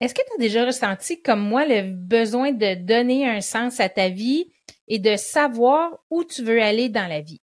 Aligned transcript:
Est-ce 0.00 0.14
que 0.14 0.22
tu 0.22 0.34
as 0.34 0.38
déjà 0.38 0.64
ressenti 0.64 1.20
comme 1.22 1.40
moi 1.40 1.64
le 1.66 1.82
besoin 1.82 2.52
de 2.52 2.74
donner 2.74 3.28
un 3.28 3.40
sens 3.40 3.80
à 3.80 3.88
ta 3.88 4.08
vie 4.08 4.52
et 4.86 5.00
de 5.00 5.16
savoir 5.16 5.98
où 6.08 6.22
tu 6.22 6.42
veux 6.42 6.62
aller 6.62 6.88
dans 6.88 7.08
la 7.08 7.20
vie? 7.20 7.40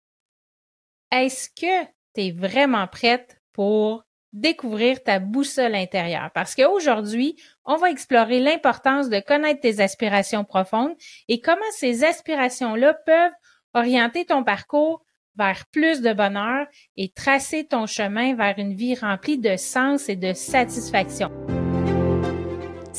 Est-ce 1.12 1.48
que 1.48 1.84
tu 2.14 2.22
es 2.22 2.32
vraiment 2.32 2.88
prête 2.88 3.40
pour 3.52 4.04
découvrir 4.32 5.02
ta 5.02 5.20
boussole 5.20 5.76
intérieure? 5.76 6.30
Parce 6.34 6.56
qu'aujourd'hui, 6.56 7.36
on 7.64 7.76
va 7.76 7.90
explorer 7.90 8.40
l'importance 8.40 9.08
de 9.08 9.20
connaître 9.20 9.60
tes 9.60 9.80
aspirations 9.80 10.44
profondes 10.44 10.94
et 11.28 11.40
comment 11.40 11.60
ces 11.72 12.02
aspirations-là 12.02 12.94
peuvent 13.06 13.32
orienter 13.74 14.24
ton 14.24 14.42
parcours 14.42 15.04
vers 15.36 15.66
plus 15.70 16.00
de 16.00 16.12
bonheur 16.12 16.66
et 16.96 17.12
tracer 17.12 17.64
ton 17.64 17.86
chemin 17.86 18.34
vers 18.34 18.58
une 18.58 18.74
vie 18.74 18.96
remplie 18.96 19.38
de 19.38 19.56
sens 19.56 20.08
et 20.08 20.16
de 20.16 20.32
satisfaction. 20.32 21.30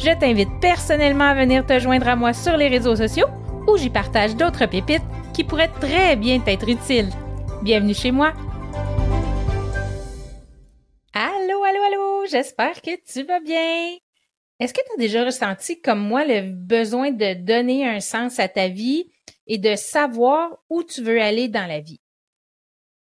je 0.00 0.18
t'invite 0.18 0.48
personnellement 0.60 1.24
à 1.24 1.34
venir 1.34 1.66
te 1.66 1.78
joindre 1.78 2.08
à 2.08 2.16
moi 2.16 2.32
sur 2.32 2.56
les 2.56 2.68
réseaux 2.68 2.96
sociaux 2.96 3.26
où 3.68 3.76
j'y 3.76 3.90
partage 3.90 4.34
d'autres 4.34 4.64
pépites 4.64 5.02
qui 5.34 5.44
pourraient 5.44 5.72
très 5.80 6.16
bien 6.16 6.40
t'être 6.40 6.68
utiles. 6.68 7.10
Bienvenue 7.62 7.94
chez 7.94 8.10
moi. 8.10 8.32
Allô, 11.12 11.62
allô, 11.64 11.82
allô, 11.86 12.26
j'espère 12.30 12.80
que 12.80 12.92
tu 13.12 13.24
vas 13.24 13.40
bien. 13.40 13.98
Est-ce 14.58 14.72
que 14.72 14.80
tu 14.80 14.94
as 14.94 14.98
déjà 14.98 15.24
ressenti 15.24 15.82
comme 15.82 16.00
moi 16.00 16.24
le 16.24 16.50
besoin 16.50 17.10
de 17.10 17.34
donner 17.34 17.86
un 17.86 18.00
sens 18.00 18.38
à 18.38 18.48
ta 18.48 18.68
vie 18.68 19.10
et 19.46 19.58
de 19.58 19.74
savoir 19.76 20.56
où 20.70 20.82
tu 20.82 21.02
veux 21.02 21.20
aller 21.20 21.48
dans 21.48 21.66
la 21.66 21.80
vie? 21.80 22.00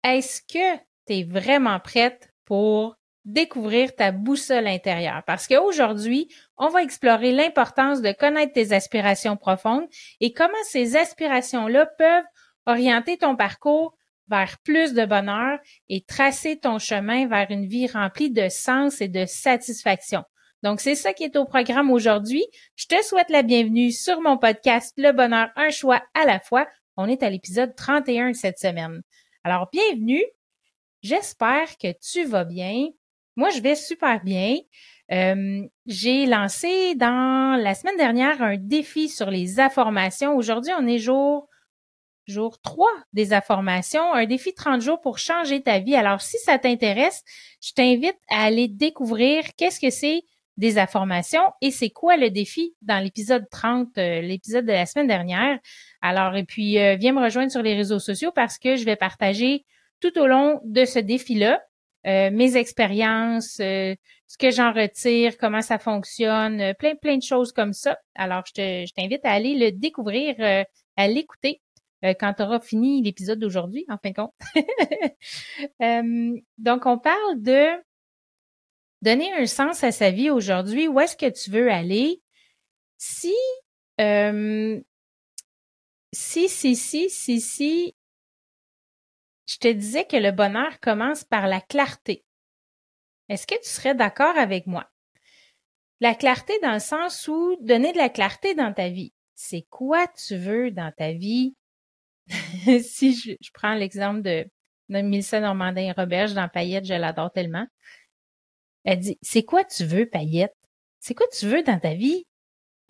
Est-ce 0.04 0.42
que 0.42 0.78
tu 1.08 1.14
es 1.14 1.24
vraiment 1.24 1.80
prête 1.80 2.32
pour 2.46 2.96
découvrir 3.26 3.96
ta 3.96 4.12
boussole 4.12 4.68
intérieure. 4.68 5.24
Parce 5.26 5.48
qu'aujourd'hui, 5.48 6.30
on 6.58 6.70
va 6.70 6.84
explorer 6.84 7.32
l'importance 7.32 8.02
de 8.02 8.12
connaître 8.12 8.54
tes 8.54 8.72
aspirations 8.72 9.36
profondes 9.36 9.88
et 10.22 10.32
comment 10.32 10.54
ces 10.64 10.96
aspirations-là 10.96 11.88
peuvent 11.98 12.24
orienter 12.68 13.18
ton 13.18 13.36
parcours 13.36 13.98
vers 14.28 14.58
plus 14.60 14.94
de 14.94 15.06
bonheur 15.06 15.60
et 15.90 16.02
tracer 16.02 16.58
ton 16.58 16.80
chemin 16.80 17.28
vers 17.28 17.48
une 17.50 17.68
vie 17.68 17.88
remplie 17.88 18.32
de 18.32 18.50
sens 18.50 19.02
et 19.02 19.08
de 19.08 19.26
satisfaction. 19.26 20.24
Donc, 20.64 20.80
c'est 20.80 20.96
ça 20.96 21.14
qui 21.14 21.24
est 21.24 21.36
au 21.36 21.46
programme 21.46 21.92
aujourd'hui. 21.92 22.44
Je 22.76 22.88
te 22.88 23.04
souhaite 23.04 23.30
la 23.30 23.44
bienvenue 23.44 23.92
sur 23.92 24.22
mon 24.22 24.38
podcast 24.38 24.94
Le 24.98 25.12
bonheur, 25.12 25.50
un 25.56 25.70
choix 25.70 26.02
à 26.16 26.26
la 26.26 26.40
fois. 26.40 26.68
On 26.98 27.08
est 27.08 27.22
à 27.22 27.30
l'épisode 27.30 27.76
31 27.76 28.34
cette 28.34 28.58
semaine. 28.58 29.02
Alors, 29.44 29.70
bienvenue. 29.72 30.24
J'espère 31.04 31.78
que 31.78 31.94
tu 32.02 32.24
vas 32.26 32.46
bien. 32.46 32.88
Moi, 33.36 33.50
je 33.50 33.62
vais 33.62 33.76
super 33.76 34.24
bien. 34.24 34.58
Euh, 35.12 35.62
j'ai 35.86 36.26
lancé 36.26 36.96
dans 36.96 37.62
la 37.62 37.76
semaine 37.76 37.98
dernière 37.98 38.42
un 38.42 38.58
défi 38.58 39.10
sur 39.10 39.30
les 39.30 39.60
affirmations. 39.60 40.36
Aujourd'hui, 40.36 40.72
on 40.80 40.88
est 40.88 41.00
jour 41.00 41.48
jour 42.28 42.60
3 42.62 42.88
des 43.14 43.34
affirmations, 43.34 44.14
un 44.14 44.26
défi 44.26 44.54
30 44.54 44.82
jours 44.82 45.00
pour 45.00 45.20
changer 45.20 45.62
ta 45.62 45.80
vie. 45.80 45.96
Alors, 45.96 46.22
si 46.22 46.38
ça 46.40 46.58
t'intéresse, 46.58 47.24
je 47.62 47.72
t'invite 47.74 48.18
à 48.30 48.46
aller 48.46 48.68
découvrir 48.68 49.44
qu'est-ce 49.58 49.80
que 49.80 49.92
c'est 49.92 50.24
des 50.58 50.78
affirmations 50.78 51.44
et 51.62 51.70
c'est 51.70 51.90
quoi 51.90 52.18
le 52.18 52.30
défi 52.30 52.74
dans 52.82 53.04
l'épisode 53.04 53.46
30, 53.52 53.98
euh, 53.98 54.22
l'épisode 54.22 54.66
de 54.66 54.72
la 54.72 54.86
semaine 54.86 55.08
dernière. 55.08 55.60
Alors, 56.02 56.36
et 56.36 56.46
puis, 56.46 56.80
euh, 56.80 56.96
viens 56.96 57.14
me 57.14 57.22
rejoindre 57.22 57.52
sur 57.52 57.62
les 57.62 57.76
réseaux 57.76 58.00
sociaux 58.00 58.32
parce 58.34 58.58
que 58.58 58.76
je 58.76 58.86
vais 58.86 58.96
partager 58.96 59.66
tout 60.00 60.18
au 60.18 60.28
long 60.28 60.62
de 60.64 60.86
ce 60.86 61.00
défi-là 61.00 61.62
euh, 62.06 62.30
mes 62.32 62.56
expériences, 62.56 63.60
euh, 63.60 63.96
ce 64.28 64.38
que 64.38 64.52
j'en 64.52 64.72
retire, 64.72 65.38
comment 65.38 65.62
ça 65.62 65.80
fonctionne, 65.80 66.62
euh, 66.62 66.74
plein 66.74 66.96
plein 66.96 67.18
de 67.18 67.24
choses 67.24 67.52
comme 67.52 67.74
ça. 67.74 67.98
Alors 68.14 68.44
je 68.46 68.94
t'invite 68.94 69.26
à 69.26 69.32
aller 69.32 69.56
le 69.56 69.72
découvrir, 69.72 70.36
à 70.98 71.08
l'écouter 71.08 71.62
quand 72.20 72.34
tu 72.36 72.44
auras 72.44 72.60
fini 72.60 73.02
l'épisode 73.02 73.40
d'aujourd'hui, 73.40 73.86
en 73.90 73.98
fin 73.98 74.12
de 74.12 74.16
compte. 74.16 74.34
donc 76.60 76.86
on 76.86 77.00
parle 77.00 77.42
de 77.42 77.70
donner 79.02 79.34
un 79.34 79.48
sens 79.48 79.84
à 79.84 79.92
sa 79.92 80.12
vie 80.12 80.30
aujourd'hui. 80.30 80.88
Où 80.88 81.00
est-ce 81.00 81.18
que 81.18 81.30
tu 81.30 81.50
veux 81.50 81.72
aller? 81.72 82.22
Si 82.98 83.34
si 86.14 86.48
si 86.50 86.76
si 86.76 87.10
si 87.10 87.42
si 87.42 87.95
je 89.46 89.58
te 89.58 89.68
disais 89.68 90.06
que 90.06 90.18
le 90.18 90.32
bonheur 90.32 90.80
commence 90.80 91.24
par 91.24 91.48
la 91.48 91.62
clarté. 91.62 92.26
Est-ce 93.30 93.48
que 93.48 93.56
tu 93.56 93.70
serais 93.70 93.96
d'accord 93.96 94.38
avec 94.38 94.68
moi? 94.68 94.90
La 96.02 96.14
clarté 96.14 96.54
dans 96.62 96.74
le 96.74 96.80
sens 96.80 97.28
où 97.28 97.58
donner 97.62 97.94
de 97.94 97.98
la 97.98 98.10
clarté 98.10 98.54
dans 98.54 98.74
ta 98.74 98.90
vie. 98.90 99.14
C'est 99.34 99.66
quoi 99.70 100.08
tu 100.08 100.36
veux 100.36 100.72
dans 100.72 100.92
ta 100.96 101.12
vie? 101.12 101.56
si 102.82 103.14
je, 103.14 103.52
prends 103.54 103.76
l'exemple 103.76 104.22
de, 104.22 104.46
de 104.90 105.02
Mélissa 105.02 105.40
Normandin-Roberge 105.40 106.34
dans 106.34 106.50
Paillette, 106.50 106.86
je 106.86 106.94
l'adore 106.94 107.32
tellement. 107.32 107.66
Elle 108.84 109.00
dit, 109.00 109.18
c'est 109.22 109.44
quoi 109.44 109.64
tu 109.64 109.84
veux, 109.86 110.08
Paillette? 110.08 110.56
C'est 111.00 111.16
quoi 111.16 111.28
tu 111.28 111.48
veux 111.48 111.64
dans 111.64 111.80
ta 111.80 111.94
vie? 111.94 112.26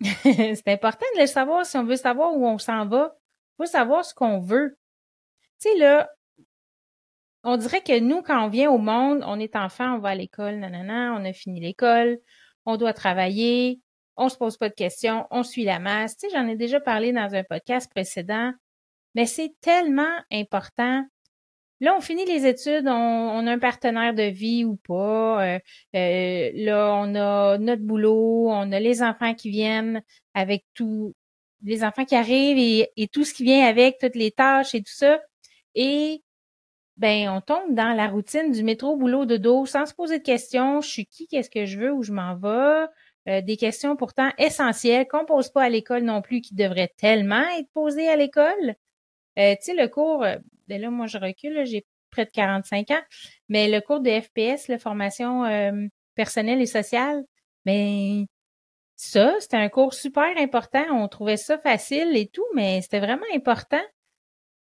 c'est 0.00 0.68
important 0.68 1.06
de 1.14 1.20
le 1.20 1.26
savoir 1.26 1.64
si 1.64 1.76
on 1.76 1.84
veut 1.84 1.96
savoir 1.96 2.34
où 2.34 2.46
on 2.46 2.58
s'en 2.58 2.86
va. 2.86 3.16
Il 3.58 3.64
faut 3.64 3.70
savoir 3.70 4.04
ce 4.04 4.14
qu'on 4.14 4.40
veut. 4.40 4.78
Tu 5.60 5.70
sais, 5.70 5.78
là, 5.78 6.10
on 7.46 7.56
dirait 7.56 7.80
que 7.80 7.98
nous, 8.00 8.22
quand 8.22 8.44
on 8.44 8.48
vient 8.48 8.70
au 8.72 8.78
monde, 8.78 9.22
on 9.24 9.38
est 9.38 9.54
enfant, 9.54 9.94
on 9.94 9.98
va 10.00 10.10
à 10.10 10.14
l'école, 10.16 10.56
nanana, 10.56 11.14
on 11.16 11.24
a 11.24 11.32
fini 11.32 11.60
l'école, 11.60 12.18
on 12.64 12.76
doit 12.76 12.92
travailler, 12.92 13.80
on 14.16 14.28
se 14.28 14.36
pose 14.36 14.56
pas 14.56 14.68
de 14.68 14.74
questions, 14.74 15.26
on 15.30 15.44
suit 15.44 15.62
la 15.62 15.78
masse. 15.78 16.16
Tu 16.16 16.28
sais, 16.28 16.36
j'en 16.36 16.48
ai 16.48 16.56
déjà 16.56 16.80
parlé 16.80 17.12
dans 17.12 17.32
un 17.36 17.44
podcast 17.44 17.88
précédent, 17.88 18.52
mais 19.14 19.26
c'est 19.26 19.54
tellement 19.60 20.12
important. 20.32 21.04
Là, 21.80 21.94
on 21.96 22.00
finit 22.00 22.24
les 22.24 22.46
études, 22.46 22.88
on, 22.88 23.46
a 23.46 23.52
un 23.52 23.58
partenaire 23.60 24.12
de 24.12 24.24
vie 24.24 24.64
ou 24.64 24.76
pas. 24.76 25.46
Euh, 25.46 25.58
euh, 25.94 26.50
là, 26.52 26.94
on 26.96 27.14
a 27.14 27.58
notre 27.58 27.82
boulot, 27.82 28.48
on 28.50 28.72
a 28.72 28.80
les 28.80 29.04
enfants 29.04 29.34
qui 29.34 29.50
viennent 29.50 30.02
avec 30.34 30.64
tout, 30.74 31.14
les 31.62 31.84
enfants 31.84 32.06
qui 32.06 32.16
arrivent 32.16 32.58
et, 32.58 32.90
et 32.96 33.06
tout 33.06 33.24
ce 33.24 33.32
qui 33.32 33.44
vient 33.44 33.64
avec, 33.68 33.98
toutes 34.00 34.16
les 34.16 34.32
tâches 34.32 34.74
et 34.74 34.80
tout 34.80 34.92
ça. 34.92 35.20
Et 35.76 36.22
ben 36.96 37.28
on 37.28 37.40
tombe 37.40 37.74
dans 37.74 37.92
la 37.92 38.08
routine 38.08 38.52
du 38.52 38.62
métro 38.62 38.96
boulot 38.96 39.26
de 39.26 39.36
dos 39.36 39.66
sans 39.66 39.86
se 39.86 39.94
poser 39.94 40.18
de 40.18 40.24
questions. 40.24 40.80
Je 40.80 40.88
suis 40.88 41.06
qui, 41.06 41.26
qu'est-ce 41.26 41.50
que 41.50 41.66
je 41.66 41.78
veux, 41.78 41.92
où 41.92 42.02
je 42.02 42.12
m'en 42.12 42.36
vais? 42.36 42.86
Euh, 43.28 43.40
des 43.42 43.56
questions 43.56 43.96
pourtant 43.96 44.30
essentielles 44.38 45.06
qu'on 45.08 45.24
pose 45.24 45.50
pas 45.50 45.64
à 45.64 45.68
l'école 45.68 46.04
non 46.04 46.22
plus, 46.22 46.40
qui 46.40 46.54
devraient 46.54 46.92
tellement 46.96 47.44
être 47.58 47.68
posées 47.74 48.08
à 48.08 48.16
l'école. 48.16 48.76
Euh, 49.38 49.54
tu 49.56 49.62
sais, 49.62 49.74
le 49.74 49.88
cours, 49.88 50.24
euh, 50.24 50.36
ben 50.68 50.80
là, 50.80 50.90
moi 50.90 51.06
je 51.06 51.18
recule, 51.18 51.64
j'ai 51.66 51.84
près 52.10 52.24
de 52.24 52.30
45 52.30 52.90
ans, 52.92 53.02
mais 53.48 53.68
le 53.68 53.80
cours 53.80 54.00
de 54.00 54.10
FPS, 54.10 54.68
la 54.68 54.78
formation 54.78 55.42
personnelle 56.14 56.62
et 56.62 56.66
sociale, 56.66 57.24
ben 57.66 58.26
ça, 58.96 59.34
c'était 59.40 59.58
un 59.58 59.68
cours 59.68 59.92
super 59.94 60.36
important. 60.38 60.84
On 60.92 61.08
trouvait 61.08 61.36
ça 61.36 61.58
facile 61.58 62.16
et 62.16 62.28
tout, 62.28 62.46
mais 62.54 62.80
c'était 62.82 63.00
vraiment 63.00 63.26
important. 63.34 63.82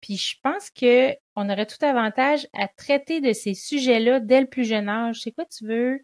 Puis 0.01 0.17
je 0.17 0.35
pense 0.43 0.69
que 0.69 1.13
on 1.37 1.51
aurait 1.51 1.67
tout 1.67 1.85
avantage 1.85 2.47
à 2.51 2.67
traiter 2.67 3.21
de 3.21 3.31
ces 3.31 3.53
sujets-là 3.53 4.19
dès 4.19 4.41
le 4.41 4.47
plus 4.47 4.65
jeune 4.65 4.89
âge. 4.89 5.21
C'est 5.21 5.31
quoi 5.31 5.45
tu 5.45 5.67
veux? 5.67 5.99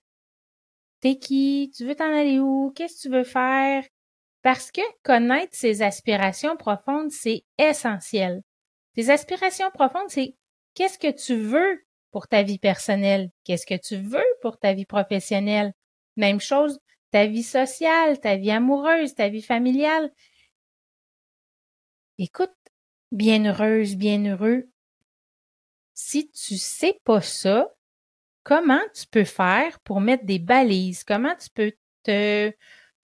T'es 1.02 1.18
qui? 1.18 1.72
Tu 1.76 1.86
veux 1.86 1.96
t'en 1.96 2.16
aller 2.16 2.38
où? 2.38 2.72
Qu'est-ce 2.76 2.98
que 2.98 3.02
tu 3.02 3.10
veux 3.10 3.24
faire? 3.24 3.84
Parce 4.44 4.72
que 4.72 4.82
connaître 5.02 5.56
ses 5.56 5.82
aspirations 5.82 6.56
profondes, 6.56 7.10
c'est 7.10 7.46
essentiel. 7.58 8.44
Tes 8.94 9.10
aspirations 9.10 9.72
profondes, 9.72 10.10
c'est 10.10 10.36
qu'est-ce 10.76 11.00
que 11.00 11.12
tu 11.12 11.36
veux 11.36 11.84
pour 12.12 12.28
ta 12.28 12.44
vie 12.44 12.60
personnelle? 12.60 13.32
Qu'est-ce 13.44 13.66
que 13.66 13.82
tu 13.82 13.96
veux 13.96 14.24
pour 14.44 14.60
ta 14.60 14.74
vie 14.74 14.86
professionnelle? 14.86 15.74
Même 16.16 16.42
chose, 16.42 16.78
ta 17.10 17.26
vie 17.26 17.42
sociale, 17.42 18.20
ta 18.20 18.36
vie 18.36 18.52
amoureuse, 18.52 19.16
ta 19.16 19.30
vie 19.30 19.42
familiale. 19.42 20.12
Écoute, 22.20 22.54
bien 23.12 23.44
heureuse, 23.46 23.96
bien 23.96 24.24
heureux, 24.26 24.70
si 25.94 26.30
tu 26.30 26.58
sais 26.58 27.00
pas 27.04 27.22
ça, 27.22 27.68
comment 28.44 28.82
tu 28.94 29.06
peux 29.08 29.24
faire 29.24 29.80
pour 29.82 30.02
mettre 30.02 30.26
des 30.26 30.40
balises? 30.40 31.04
Comment 31.04 31.36
tu 31.36 31.50
peux 31.50 31.72
te, 32.04 32.52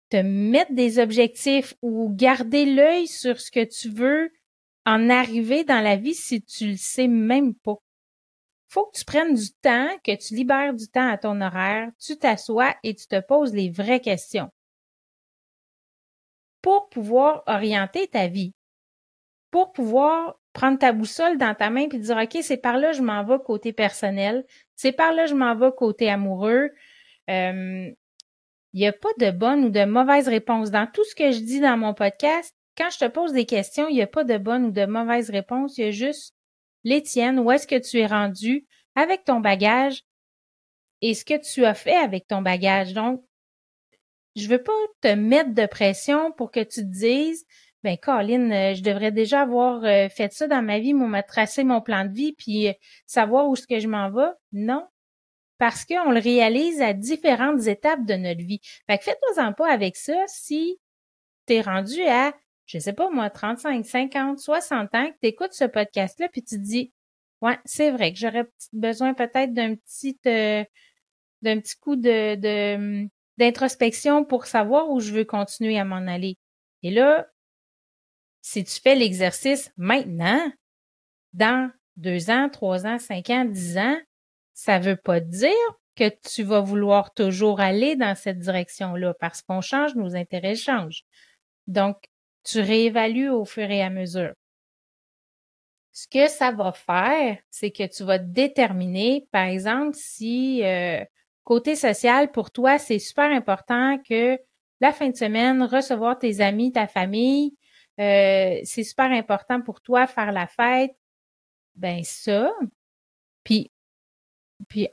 te 0.09 0.17
mettre 0.17 0.73
des 0.73 0.99
objectifs 0.99 1.73
ou 1.81 2.09
garder 2.13 2.65
l'œil 2.65 3.07
sur 3.07 3.39
ce 3.39 3.51
que 3.51 3.63
tu 3.63 3.89
veux 3.89 4.31
en 4.85 5.09
arriver 5.09 5.63
dans 5.63 5.81
la 5.81 5.97
vie 5.97 6.15
si 6.15 6.41
tu 6.41 6.71
le 6.71 6.77
sais 6.77 7.07
même 7.07 7.53
pas? 7.55 7.75
Faut 8.69 8.85
que 8.85 8.97
tu 8.97 9.05
prennes 9.05 9.33
du 9.33 9.51
temps, 9.61 9.89
que 10.03 10.15
tu 10.15 10.35
libères 10.35 10.73
du 10.73 10.87
temps 10.87 11.09
à 11.09 11.17
ton 11.17 11.39
horaire, 11.41 11.89
tu 11.99 12.17
t'assois 12.17 12.75
et 12.83 12.95
tu 12.95 13.07
te 13.07 13.19
poses 13.21 13.53
les 13.53 13.69
vraies 13.69 14.01
questions 14.01 14.51
pour 16.61 16.89
pouvoir 16.89 17.43
orienter 17.47 18.07
ta 18.07 18.27
vie, 18.27 18.53
pour 19.51 19.71
pouvoir 19.71 20.37
prendre 20.57 20.79
ta 20.79 20.91
boussole 20.91 21.37
dans 21.37 21.53
ta 21.53 21.69
main 21.69 21.87
puis 21.87 21.99
dire 21.99 22.17
OK, 22.17 22.39
c'est 22.41 22.57
par 22.57 22.79
là 22.79 22.91
je 22.91 23.03
m'en 23.03 23.23
vais 23.23 23.37
côté 23.45 23.73
personnel, 23.73 24.43
c'est 24.75 24.91
par 24.91 25.13
là 25.13 25.27
je 25.27 25.35
m'en 25.35 25.55
vais 25.55 25.69
côté 25.77 26.09
amoureux. 26.09 26.71
Euh, 27.29 27.91
il 28.73 28.79
n'y 28.79 28.87
a 28.87 28.91
pas 28.91 29.09
de 29.19 29.29
bonne 29.29 29.65
ou 29.65 29.69
de 29.69 29.85
mauvaise 29.85 30.27
réponse. 30.27 30.71
Dans 30.71 30.87
tout 30.87 31.03
ce 31.03 31.13
que 31.13 31.31
je 31.31 31.41
dis 31.41 31.59
dans 31.59 31.77
mon 31.77 31.93
podcast, 31.93 32.55
quand 32.75 32.89
je 32.89 32.97
te 32.97 33.07
pose 33.07 33.33
des 33.33 33.45
questions, 33.45 33.87
il 33.87 33.93
n'y 33.93 34.01
a 34.01 34.07
pas 34.07 34.23
de 34.23 34.39
bonne 34.39 34.65
ou 34.65 34.71
de 34.71 34.85
mauvaise 34.87 35.29
réponse. 35.29 35.77
Il 35.77 35.85
y 35.85 35.87
a 35.87 35.91
juste 35.91 36.33
les 36.83 37.03
tiennes, 37.03 37.37
où 37.39 37.51
est-ce 37.51 37.67
que 37.67 37.77
tu 37.79 37.99
es 37.99 38.07
rendu 38.07 38.65
avec 38.95 39.25
ton 39.25 39.39
bagage 39.39 40.01
et 41.01 41.13
ce 41.13 41.23
que 41.23 41.39
tu 41.39 41.65
as 41.65 41.75
fait 41.75 41.95
avec 41.95 42.27
ton 42.27 42.41
bagage? 42.41 42.93
Donc, 42.93 43.23
je 44.35 44.47
veux 44.47 44.61
pas 44.61 44.73
te 45.01 45.13
mettre 45.13 45.53
de 45.53 45.67
pression 45.67 46.31
pour 46.31 46.49
que 46.49 46.61
tu 46.61 46.81
te 46.81 46.99
dises 46.99 47.45
ben 47.87 47.97
Colin, 47.97 48.51
euh, 48.51 48.73
je 48.73 48.83
devrais 48.83 49.13
déjà 49.13 49.43
avoir 49.43 49.81
euh, 49.85 50.09
fait 50.09 50.33
ça 50.33 50.45
dans 50.47 50.61
ma 50.61 50.79
vie, 50.79 50.93
m'a 50.93 51.23
tracé 51.23 51.63
mon 51.63 51.79
plan 51.79 52.03
de 52.03 52.11
vie, 52.11 52.33
puis 52.33 52.67
euh, 52.67 52.73
savoir 53.05 53.47
où 53.47 53.53
est-ce 53.53 53.65
que 53.65 53.79
je 53.79 53.87
m'en 53.87 54.11
vais. 54.11 54.27
Non, 54.51 54.85
parce 55.57 55.85
qu'on 55.85 56.11
le 56.11 56.19
réalise 56.19 56.81
à 56.81 56.91
différentes 56.91 57.65
étapes 57.67 58.05
de 58.05 58.15
notre 58.15 58.41
vie. 58.41 58.59
Fait 58.89 58.97
que 58.97 59.05
fais-toi-en 59.05 59.53
pas 59.53 59.71
avec 59.71 59.95
ça 59.95 60.17
si 60.27 60.81
t'es 61.45 61.61
rendu 61.61 62.01
à, 62.03 62.33
je 62.65 62.77
sais 62.77 62.91
pas 62.91 63.09
moi, 63.09 63.29
35, 63.29 63.85
50, 63.85 64.37
60 64.37 64.93
ans, 64.93 65.09
que 65.09 65.17
t'écoutes 65.21 65.53
ce 65.53 65.63
podcast-là, 65.63 66.27
puis 66.27 66.43
tu 66.43 66.57
te 66.57 66.61
dis, 66.61 66.91
ouais, 67.41 67.57
c'est 67.63 67.91
vrai 67.91 68.11
que 68.11 68.19
j'aurais 68.19 68.47
besoin 68.73 69.13
peut-être 69.13 69.53
d'un 69.53 69.75
petit, 69.75 70.19
coup 71.79 71.95
de, 71.95 72.35
de 72.35 73.07
d'introspection 73.37 74.25
pour 74.25 74.45
savoir 74.45 74.89
où 74.89 74.99
je 74.99 75.13
veux 75.13 75.23
continuer 75.23 75.79
à 75.79 75.85
m'en 75.85 76.05
aller. 76.07 76.37
Et 76.83 76.91
là, 76.91 77.27
si 78.41 78.63
tu 78.63 78.79
fais 78.79 78.95
l'exercice 78.95 79.71
maintenant, 79.77 80.51
dans 81.33 81.69
deux 81.95 82.29
ans, 82.29 82.49
trois 82.49 82.85
ans, 82.85 82.99
cinq 82.99 83.29
ans, 83.29 83.45
dix 83.45 83.77
ans, 83.77 83.97
ça 84.53 84.79
veut 84.79 84.95
pas 84.95 85.19
dire 85.19 85.51
que 85.95 86.09
tu 86.33 86.43
vas 86.43 86.61
vouloir 86.61 87.13
toujours 87.13 87.59
aller 87.59 87.95
dans 87.95 88.15
cette 88.15 88.39
direction-là 88.39 89.13
parce 89.19 89.41
qu'on 89.41 89.61
change, 89.61 89.95
nos 89.95 90.15
intérêts 90.15 90.55
changent. 90.55 91.03
Donc, 91.65 91.97
tu 92.43 92.59
réévalues 92.59 93.29
au 93.29 93.45
fur 93.45 93.69
et 93.69 93.81
à 93.81 93.89
mesure. 93.89 94.33
Ce 95.91 96.07
que 96.07 96.27
ça 96.27 96.51
va 96.51 96.71
faire, 96.71 97.37
c'est 97.49 97.71
que 97.71 97.87
tu 97.87 98.03
vas 98.03 98.19
déterminer, 98.19 99.27
par 99.31 99.47
exemple, 99.47 99.95
si 99.95 100.63
euh, 100.63 101.03
côté 101.43 101.75
social, 101.75 102.31
pour 102.31 102.51
toi, 102.51 102.77
c'est 102.77 102.99
super 102.99 103.31
important 103.31 103.97
que 104.07 104.37
la 104.79 104.93
fin 104.93 105.09
de 105.09 105.15
semaine, 105.15 105.63
recevoir 105.63 106.19
tes 106.19 106.39
amis, 106.39 106.71
ta 106.71 106.87
famille, 106.87 107.55
euh, 107.99 108.59
c'est 108.63 108.83
super 108.83 109.11
important 109.11 109.61
pour 109.61 109.81
toi 109.81 110.07
faire 110.07 110.31
la 110.31 110.47
fête, 110.47 110.95
ben 111.75 112.03
ça. 112.03 112.51
Puis, 113.43 113.71
puis 114.67 114.87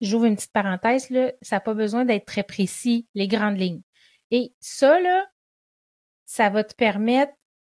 j'ouvre 0.00 0.26
une 0.26 0.36
petite 0.36 0.52
parenthèse, 0.52 1.10
là, 1.10 1.32
ça 1.42 1.56
n'a 1.56 1.60
pas 1.60 1.74
besoin 1.74 2.04
d'être 2.04 2.26
très 2.26 2.44
précis, 2.44 3.06
les 3.14 3.28
grandes 3.28 3.58
lignes. 3.58 3.82
Et 4.30 4.52
ça, 4.60 5.00
là, 5.00 5.26
ça 6.24 6.50
va 6.50 6.64
te 6.64 6.74
permettre 6.74 7.32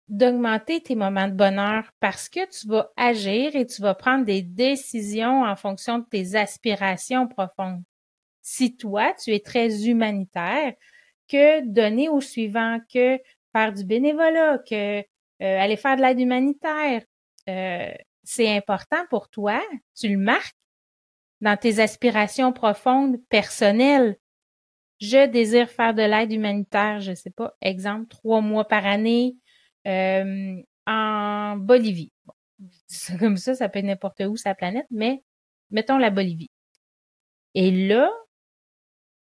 d'augmenter 0.08 0.82
tes 0.82 0.96
moments 0.96 1.28
de 1.28 1.34
bonheur 1.34 1.92
parce 2.00 2.30
que 2.30 2.48
tu 2.50 2.68
vas 2.68 2.92
agir 2.96 3.56
et 3.56 3.66
tu 3.66 3.82
vas 3.82 3.94
prendre 3.94 4.26
des 4.26 4.42
décisions 4.42 5.44
en 5.44 5.56
fonction 5.56 6.00
de 6.00 6.06
tes 6.06 6.36
aspirations 6.36 7.28
profondes. 7.28 7.84
Si 8.42 8.78
toi, 8.78 9.14
tu 9.22 9.34
es 9.34 9.42
très 9.42 9.86
humanitaire, 9.86 10.74
que 11.28 11.60
donner 11.66 12.08
au 12.08 12.22
suivant, 12.22 12.80
que 12.94 13.20
faire 13.54 13.74
du 13.74 13.84
bénévolat, 13.84 14.60
que 14.60 15.00
euh, 15.00 15.04
aller 15.40 15.78
faire 15.78 15.98
de 15.98 16.02
l'aide 16.02 16.20
humanitaire, 16.20 17.04
euh, 17.50 17.92
c'est 18.24 18.56
important 18.56 19.06
pour 19.10 19.30
toi, 19.30 19.62
tu 19.96 20.10
le 20.10 20.18
marques 20.18 20.56
dans 21.42 21.58
tes 21.58 21.80
aspirations 21.80 22.52
profondes 22.52 23.18
personnelles. 23.30 24.18
Je 25.00 25.28
désire 25.28 25.70
faire 25.70 25.94
de 25.94 26.02
l'aide 26.02 26.32
humanitaire, 26.32 27.00
je 27.00 27.14
sais 27.14 27.30
pas, 27.30 27.56
exemple, 27.62 28.08
trois 28.08 28.42
mois 28.42 28.68
par 28.68 28.86
année 28.86 29.38
euh, 29.88 30.62
en 30.88 31.56
Bolivie. 31.58 32.12
Bon, 32.26 32.34
comme 33.20 33.38
ça, 33.38 33.56
ça 33.56 33.70
peut 33.70 33.80
être 33.80 33.86
n'importe 33.86 34.22
où 34.22 34.36
sa 34.36 34.56
planète, 34.56 34.88
mais 34.90 35.24
mettons 35.70 35.98
la 35.98 36.10
Bolivie. 36.10 36.52
Et 37.54 37.72
là, 37.88 38.12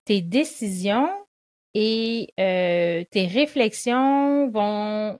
tes 0.05 0.21
décisions 0.21 1.09
et 1.75 2.33
euh, 2.39 3.03
tes 3.11 3.27
réflexions 3.27 4.49
vont, 4.49 5.19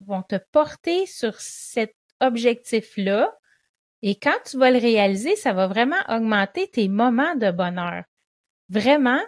vont 0.00 0.22
te 0.22 0.36
porter 0.52 1.04
sur 1.06 1.34
cet 1.40 1.96
objectif-là. 2.20 3.36
Et 4.00 4.14
quand 4.14 4.38
tu 4.46 4.56
vas 4.56 4.70
le 4.70 4.78
réaliser, 4.78 5.34
ça 5.34 5.52
va 5.52 5.66
vraiment 5.66 6.00
augmenter 6.08 6.68
tes 6.68 6.88
moments 6.88 7.34
de 7.34 7.50
bonheur. 7.50 8.04
Vraiment. 8.68 9.20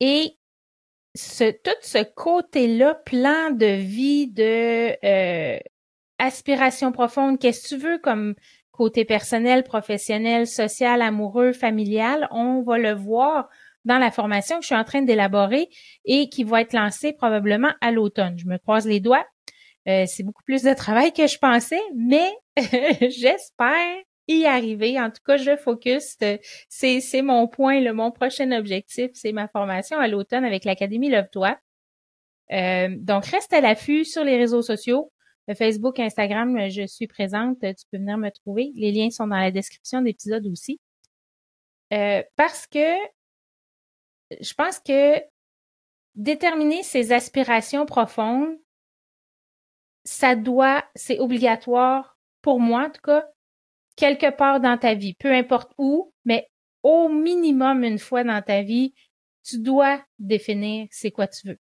Et 0.00 0.36
ce, 1.14 1.50
tout 1.50 1.70
ce 1.80 2.02
côté-là, 2.02 2.94
plan 2.94 3.50
de 3.50 3.66
vie, 3.66 4.28
de 4.28 4.94
euh, 5.04 5.58
aspiration 6.18 6.92
profonde, 6.92 7.38
qu'est-ce 7.38 7.62
que 7.62 7.68
tu 7.76 7.80
veux 7.80 7.98
comme 7.98 8.34
côté 8.72 9.06
personnel, 9.06 9.64
professionnel, 9.64 10.46
social, 10.46 11.00
amoureux, 11.00 11.52
familial, 11.52 12.28
on 12.30 12.62
va 12.62 12.76
le 12.76 12.92
voir 12.92 13.48
dans 13.84 13.98
la 13.98 14.10
formation 14.10 14.56
que 14.56 14.62
je 14.62 14.66
suis 14.66 14.76
en 14.76 14.84
train 14.84 15.02
d'élaborer 15.02 15.68
et 16.04 16.28
qui 16.28 16.44
va 16.44 16.60
être 16.60 16.72
lancée 16.72 17.12
probablement 17.12 17.72
à 17.80 17.90
l'automne. 17.90 18.38
Je 18.38 18.46
me 18.46 18.58
croise 18.58 18.86
les 18.86 19.00
doigts. 19.00 19.26
Euh, 19.88 20.04
c'est 20.06 20.22
beaucoup 20.22 20.42
plus 20.44 20.62
de 20.62 20.74
travail 20.74 21.12
que 21.12 21.26
je 21.26 21.38
pensais, 21.38 21.80
mais 21.94 22.30
j'espère 23.10 23.96
y 24.28 24.44
arriver. 24.44 25.00
En 25.00 25.10
tout 25.10 25.22
cas, 25.26 25.36
je 25.36 25.56
focus. 25.56 26.16
Euh, 26.22 26.38
c'est, 26.68 27.00
c'est 27.00 27.22
mon 27.22 27.48
point, 27.48 27.80
le, 27.80 27.92
mon 27.92 28.12
prochain 28.12 28.52
objectif, 28.52 29.10
c'est 29.14 29.32
ma 29.32 29.48
formation 29.48 29.98
à 29.98 30.08
l'automne 30.08 30.44
avec 30.44 30.64
l'Académie 30.64 31.10
Love-toi. 31.10 31.58
Euh, 32.52 32.88
donc, 32.98 33.26
reste 33.26 33.52
à 33.52 33.60
l'affût 33.60 34.04
sur 34.04 34.24
les 34.24 34.36
réseaux 34.36 34.62
sociaux. 34.62 35.12
Facebook, 35.58 35.98
Instagram, 35.98 36.70
je 36.70 36.86
suis 36.86 37.08
présente. 37.08 37.58
Tu 37.60 37.84
peux 37.90 37.98
venir 37.98 38.16
me 38.16 38.30
trouver. 38.30 38.70
Les 38.76 38.92
liens 38.92 39.10
sont 39.10 39.26
dans 39.26 39.38
la 39.38 39.50
description 39.50 40.00
d'épisode 40.00 40.46
aussi. 40.46 40.78
parce 41.90 42.66
que 42.68 42.96
je 44.40 44.54
pense 44.54 44.78
que 44.78 45.20
déterminer 46.14 46.82
ses 46.82 47.12
aspirations 47.12 47.86
profondes, 47.86 48.58
ça 50.04 50.34
doit, 50.34 50.84
c'est 50.94 51.18
obligatoire 51.18 52.18
pour 52.42 52.60
moi 52.60 52.86
en 52.86 52.90
tout 52.90 53.00
cas, 53.02 53.26
quelque 53.96 54.30
part 54.30 54.60
dans 54.60 54.78
ta 54.78 54.94
vie, 54.94 55.14
peu 55.14 55.32
importe 55.32 55.72
où, 55.78 56.12
mais 56.24 56.48
au 56.82 57.08
minimum 57.08 57.84
une 57.84 57.98
fois 57.98 58.24
dans 58.24 58.42
ta 58.42 58.62
vie, 58.62 58.94
tu 59.44 59.58
dois 59.58 60.04
définir 60.18 60.88
c'est 60.90 61.10
quoi 61.10 61.28
tu 61.28 61.48
veux. 61.48 61.58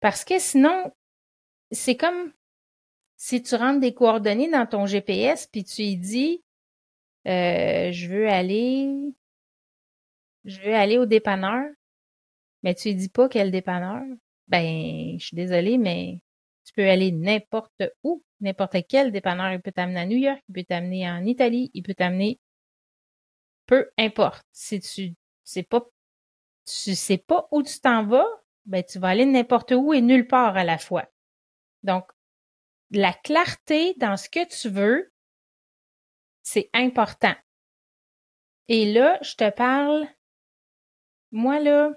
Parce 0.00 0.24
que 0.24 0.38
sinon, 0.38 0.92
c'est 1.70 1.96
comme 1.96 2.32
si 3.16 3.42
tu 3.42 3.54
rentres 3.56 3.80
des 3.80 3.94
coordonnées 3.94 4.50
dans 4.50 4.66
ton 4.66 4.86
GPS 4.86 5.46
puis 5.46 5.64
tu 5.64 5.82
y 5.82 5.96
dis 5.96 6.42
euh, 7.26 7.90
je 7.92 8.08
veux 8.08 8.28
aller 8.28 9.12
je 10.44 10.60
veux 10.60 10.74
aller 10.74 10.98
au 10.98 11.06
dépanneur, 11.06 11.64
mais 12.62 12.74
tu 12.74 12.88
lui 12.88 12.94
dis 12.96 13.08
pas 13.08 13.28
quel 13.28 13.50
dépanneur, 13.50 14.02
ben, 14.48 15.18
je 15.18 15.26
suis 15.26 15.36
désolée, 15.36 15.78
mais 15.78 16.20
tu 16.64 16.72
peux 16.74 16.88
aller 16.88 17.12
n'importe 17.12 17.82
où, 18.02 18.22
n'importe 18.40 18.76
quel 18.88 19.12
dépanneur. 19.12 19.52
Il 19.52 19.60
peut 19.60 19.72
t'amener 19.72 20.00
à 20.00 20.06
New 20.06 20.18
York, 20.18 20.42
il 20.48 20.54
peut 20.54 20.64
t'amener 20.64 21.08
en 21.10 21.24
Italie, 21.24 21.70
il 21.74 21.82
peut 21.82 21.94
t'amener 21.94 22.40
peu 23.66 23.90
importe. 23.98 24.46
Si 24.52 24.80
tu 24.80 25.14
sais 25.44 25.62
pas, 25.62 25.86
tu 26.66 26.94
sais 26.94 27.18
pas 27.18 27.46
où 27.52 27.62
tu 27.62 27.78
t'en 27.80 28.04
vas, 28.06 28.26
ben 28.66 28.82
tu 28.82 28.98
vas 28.98 29.08
aller 29.08 29.26
n'importe 29.26 29.72
où 29.72 29.92
et 29.94 30.00
nulle 30.00 30.26
part 30.26 30.56
à 30.56 30.64
la 30.64 30.78
fois. 30.78 31.06
Donc, 31.82 32.10
la 32.90 33.12
clarté 33.12 33.94
dans 33.98 34.16
ce 34.16 34.28
que 34.28 34.46
tu 34.48 34.68
veux, 34.68 35.12
c'est 36.42 36.70
important. 36.72 37.34
Et 38.68 38.92
là, 38.92 39.18
je 39.22 39.34
te 39.34 39.50
parle, 39.50 40.06
moi 41.30 41.60
là, 41.60 41.92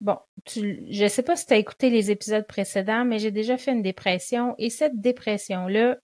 bon, 0.00 0.18
tu, 0.44 0.86
je 0.90 1.06
sais 1.08 1.22
pas 1.22 1.36
si 1.36 1.46
tu 1.46 1.54
as 1.54 1.58
écouté 1.58 1.90
les 1.90 2.10
épisodes 2.10 2.46
précédents, 2.46 3.04
mais 3.04 3.18
j'ai 3.18 3.30
déjà 3.30 3.56
fait 3.56 3.72
une 3.72 3.82
dépression 3.82 4.54
et 4.58 4.70
cette 4.70 5.00
dépression-là 5.00 5.96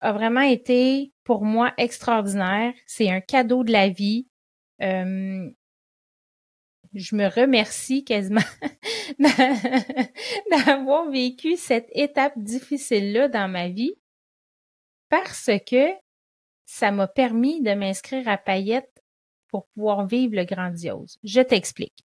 a 0.00 0.12
vraiment 0.12 0.40
été 0.40 1.12
pour 1.24 1.44
moi 1.44 1.74
extraordinaire. 1.76 2.72
C'est 2.86 3.10
un 3.10 3.20
cadeau 3.20 3.64
de 3.64 3.72
la 3.72 3.88
vie. 3.88 4.26
Je 6.94 7.14
me 7.14 7.28
remercie 7.28 8.04
quasiment 8.04 8.40
d'avoir 10.50 11.10
vécu 11.10 11.56
cette 11.56 11.88
étape 11.92 12.32
difficile-là 12.36 13.28
dans 13.28 13.48
ma 13.48 13.68
vie 13.68 13.94
parce 15.08 15.50
que 15.66 15.90
ça 16.64 16.92
m'a 16.92 17.08
permis 17.08 17.60
de 17.62 17.74
m'inscrire 17.74 18.28
à 18.28 18.38
Payette 18.38 18.99
pour 19.50 19.66
pouvoir 19.68 20.06
vivre 20.06 20.36
le 20.36 20.44
grandiose. 20.44 21.18
Je 21.22 21.40
t'explique. 21.40 22.04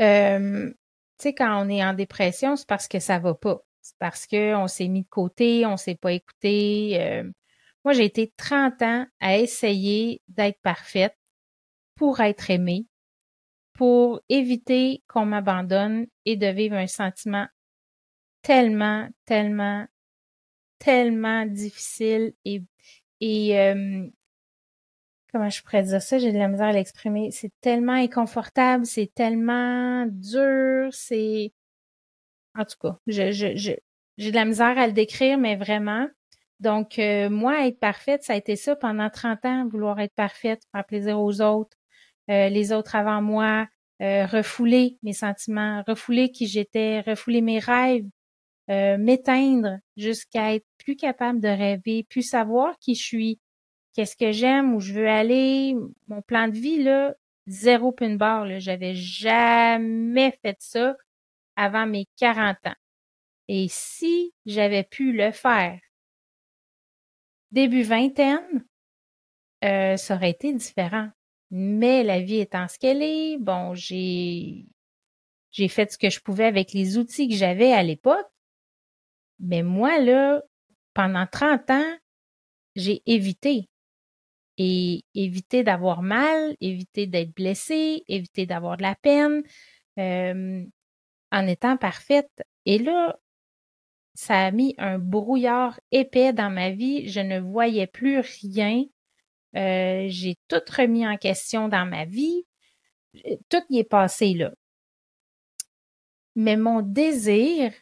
Euh, 0.00 0.70
tu 0.70 1.22
sais, 1.22 1.34
quand 1.34 1.64
on 1.64 1.68
est 1.68 1.84
en 1.84 1.94
dépression, 1.94 2.56
c'est 2.56 2.68
parce 2.68 2.88
que 2.88 2.98
ça 2.98 3.18
va 3.18 3.34
pas. 3.34 3.58
C'est 3.80 3.96
parce 3.98 4.26
qu'on 4.26 4.66
s'est 4.66 4.88
mis 4.88 5.02
de 5.02 5.08
côté, 5.08 5.64
on 5.64 5.76
s'est 5.76 5.94
pas 5.94 6.12
écouté. 6.12 7.00
Euh, 7.00 7.30
moi, 7.84 7.92
j'ai 7.92 8.04
été 8.04 8.32
30 8.36 8.82
ans 8.82 9.06
à 9.20 9.38
essayer 9.38 10.20
d'être 10.28 10.60
parfaite 10.60 11.16
pour 11.94 12.20
être 12.20 12.50
aimée, 12.50 12.86
pour 13.74 14.20
éviter 14.28 15.02
qu'on 15.08 15.24
m'abandonne 15.24 16.06
et 16.24 16.36
de 16.36 16.48
vivre 16.48 16.76
un 16.76 16.88
sentiment 16.88 17.46
tellement, 18.42 19.08
tellement, 19.24 19.86
tellement 20.78 21.46
difficile 21.46 22.34
et, 22.44 22.62
et 23.20 23.58
euh, 23.58 24.08
comment 25.36 25.50
je 25.50 25.62
pourrais 25.62 25.82
dire 25.82 26.00
ça, 26.00 26.18
j'ai 26.18 26.32
de 26.32 26.38
la 26.38 26.48
misère 26.48 26.68
à 26.68 26.72
l'exprimer. 26.72 27.30
C'est 27.30 27.52
tellement 27.60 27.92
inconfortable, 27.92 28.86
c'est 28.86 29.12
tellement 29.14 30.06
dur, 30.06 30.88
c'est 30.92 31.52
en 32.58 32.64
tout 32.64 32.76
cas, 32.80 32.96
j'ai 33.06 33.30
de 34.18 34.34
la 34.34 34.46
misère 34.46 34.78
à 34.78 34.86
le 34.86 34.94
décrire, 34.94 35.36
mais 35.36 35.56
vraiment. 35.56 36.08
Donc, 36.58 36.98
euh, 36.98 37.28
moi, 37.28 37.66
être 37.66 37.78
parfaite, 37.78 38.22
ça 38.22 38.32
a 38.32 38.36
été 38.36 38.56
ça 38.56 38.76
pendant 38.76 39.10
30 39.10 39.44
ans, 39.44 39.68
vouloir 39.68 40.00
être 40.00 40.14
parfaite, 40.14 40.62
faire 40.72 40.86
plaisir 40.86 41.20
aux 41.20 41.42
autres, 41.42 41.76
euh, 42.30 42.48
les 42.48 42.72
autres 42.72 42.96
avant 42.96 43.20
moi, 43.20 43.68
euh, 44.00 44.24
refouler 44.24 44.96
mes 45.02 45.12
sentiments, 45.12 45.84
refouler 45.86 46.30
qui 46.30 46.46
j'étais, 46.46 47.00
refouler 47.00 47.42
mes 47.42 47.58
rêves, 47.58 48.06
m'éteindre 48.68 49.78
jusqu'à 49.96 50.54
être 50.54 50.66
plus 50.78 50.96
capable 50.96 51.40
de 51.40 51.48
rêver, 51.48 52.04
plus 52.08 52.22
savoir 52.22 52.76
qui 52.80 52.94
je 52.94 53.04
suis, 53.04 53.38
qu'est-ce 53.96 54.16
que 54.16 54.30
j'aime, 54.30 54.74
où 54.74 54.80
je 54.80 54.92
veux 54.92 55.08
aller, 55.08 55.74
mon 56.08 56.20
plan 56.20 56.48
de 56.48 56.56
vie, 56.56 56.82
là, 56.82 57.14
zéro 57.46 57.92
pin 57.92 58.14
bar, 58.14 58.44
là. 58.44 58.58
J'avais 58.58 58.94
jamais 58.94 60.38
fait 60.42 60.56
ça 60.60 60.96
avant 61.56 61.86
mes 61.86 62.06
40 62.16 62.58
ans. 62.66 62.74
Et 63.48 63.66
si 63.70 64.34
j'avais 64.44 64.84
pu 64.84 65.12
le 65.12 65.32
faire 65.32 65.80
début 67.52 67.82
vingtaine, 67.82 68.66
euh, 69.64 69.96
ça 69.96 70.16
aurait 70.16 70.30
été 70.30 70.52
différent. 70.52 71.08
Mais 71.50 72.02
la 72.02 72.20
vie 72.20 72.40
étant 72.40 72.68
ce 72.68 72.78
qu'elle 72.78 73.02
est, 73.02 73.38
bon, 73.38 73.74
j'ai 73.74 74.66
j'ai 75.52 75.68
fait 75.68 75.90
ce 75.90 75.96
que 75.96 76.10
je 76.10 76.20
pouvais 76.20 76.44
avec 76.44 76.74
les 76.74 76.98
outils 76.98 77.28
que 77.28 77.34
j'avais 77.34 77.72
à 77.72 77.82
l'époque. 77.82 78.26
Mais 79.38 79.62
moi, 79.62 79.98
là, 80.00 80.42
pendant 80.92 81.26
30 81.26 81.70
ans, 81.70 81.96
j'ai 82.74 83.02
évité 83.06 83.70
et 84.58 85.04
éviter 85.14 85.62
d'avoir 85.64 86.02
mal, 86.02 86.56
éviter 86.60 87.06
d'être 87.06 87.34
blessé, 87.34 88.04
éviter 88.08 88.46
d'avoir 88.46 88.76
de 88.76 88.82
la 88.82 88.94
peine, 88.94 89.42
en 89.98 91.46
étant 91.46 91.76
parfaite. 91.76 92.42
Et 92.64 92.78
là, 92.78 93.18
ça 94.14 94.46
a 94.46 94.50
mis 94.50 94.74
un 94.78 94.98
brouillard 94.98 95.78
épais 95.90 96.32
dans 96.32 96.50
ma 96.50 96.70
vie. 96.70 97.08
Je 97.08 97.20
ne 97.20 97.38
voyais 97.38 97.86
plus 97.86 98.20
rien. 98.20 98.84
J'ai 99.54 100.36
tout 100.48 100.62
remis 100.74 101.06
en 101.06 101.16
question 101.16 101.68
dans 101.68 101.86
ma 101.86 102.04
vie. 102.04 102.44
Tout 103.48 103.62
y 103.70 103.78
est 103.78 103.84
passé 103.84 104.34
là. 104.34 104.52
Mais 106.34 106.56
mon 106.56 106.82
désir, 106.82 107.72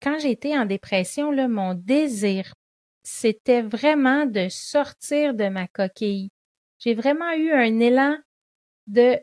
quand 0.00 0.18
j'étais 0.18 0.56
en 0.56 0.66
dépression, 0.66 1.30
là, 1.32 1.48
mon 1.48 1.74
désir 1.74 2.52
c'était 3.08 3.62
vraiment 3.62 4.26
de 4.26 4.48
sortir 4.48 5.34
de 5.34 5.48
ma 5.48 5.68
coquille. 5.68 6.32
J'ai 6.80 6.92
vraiment 6.92 7.30
eu 7.34 7.52
un 7.52 7.78
élan 7.78 8.18
de, 8.88 9.16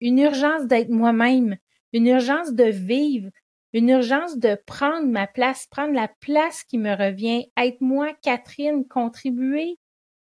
une 0.00 0.18
urgence 0.18 0.66
d'être 0.66 0.88
moi-même, 0.88 1.56
une 1.92 2.08
urgence 2.08 2.52
de 2.52 2.64
vivre, 2.64 3.30
une 3.72 3.90
urgence 3.90 4.38
de 4.38 4.58
prendre 4.66 5.06
ma 5.06 5.28
place, 5.28 5.68
prendre 5.70 5.94
la 5.94 6.08
place 6.18 6.64
qui 6.64 6.78
me 6.78 6.90
revient, 6.90 7.46
être 7.56 7.80
moi, 7.80 8.12
Catherine, 8.22 8.84
contribuer 8.88 9.78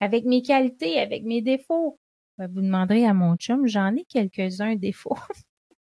avec 0.02 0.26
mes 0.26 0.42
qualités, 0.42 1.00
avec 1.00 1.24
mes 1.24 1.42
défauts. 1.42 1.98
Vous 2.38 2.62
demanderez 2.62 3.06
à 3.06 3.14
mon 3.14 3.38
chum, 3.38 3.66
j'en 3.66 3.96
ai 3.96 4.04
quelques-uns 4.04 4.76
défauts. 4.76 5.18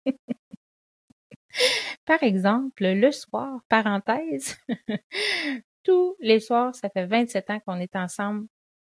Par 2.06 2.22
exemple, 2.24 2.84
le 2.84 3.12
soir, 3.14 3.62
parenthèse, 3.70 4.58
tous 5.86 6.18
les 6.20 6.42
soirs. 6.42 6.76
Ça 6.76 6.90
fait 6.90 7.06
27 7.06 7.50
ans 7.52 7.60
qu'on 7.66 7.80
est 7.80 7.96
ensemble. 7.96 8.48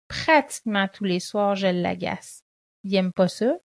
Pratiquement 0.08 0.88
tous 0.88 1.04
les 1.04 1.20
soirs, 1.20 1.56
je 1.56 1.68
l'agace. 1.68 2.44
Il 2.84 2.96
aime 2.96 3.14
pas 3.14 3.28
ça. 3.28 3.58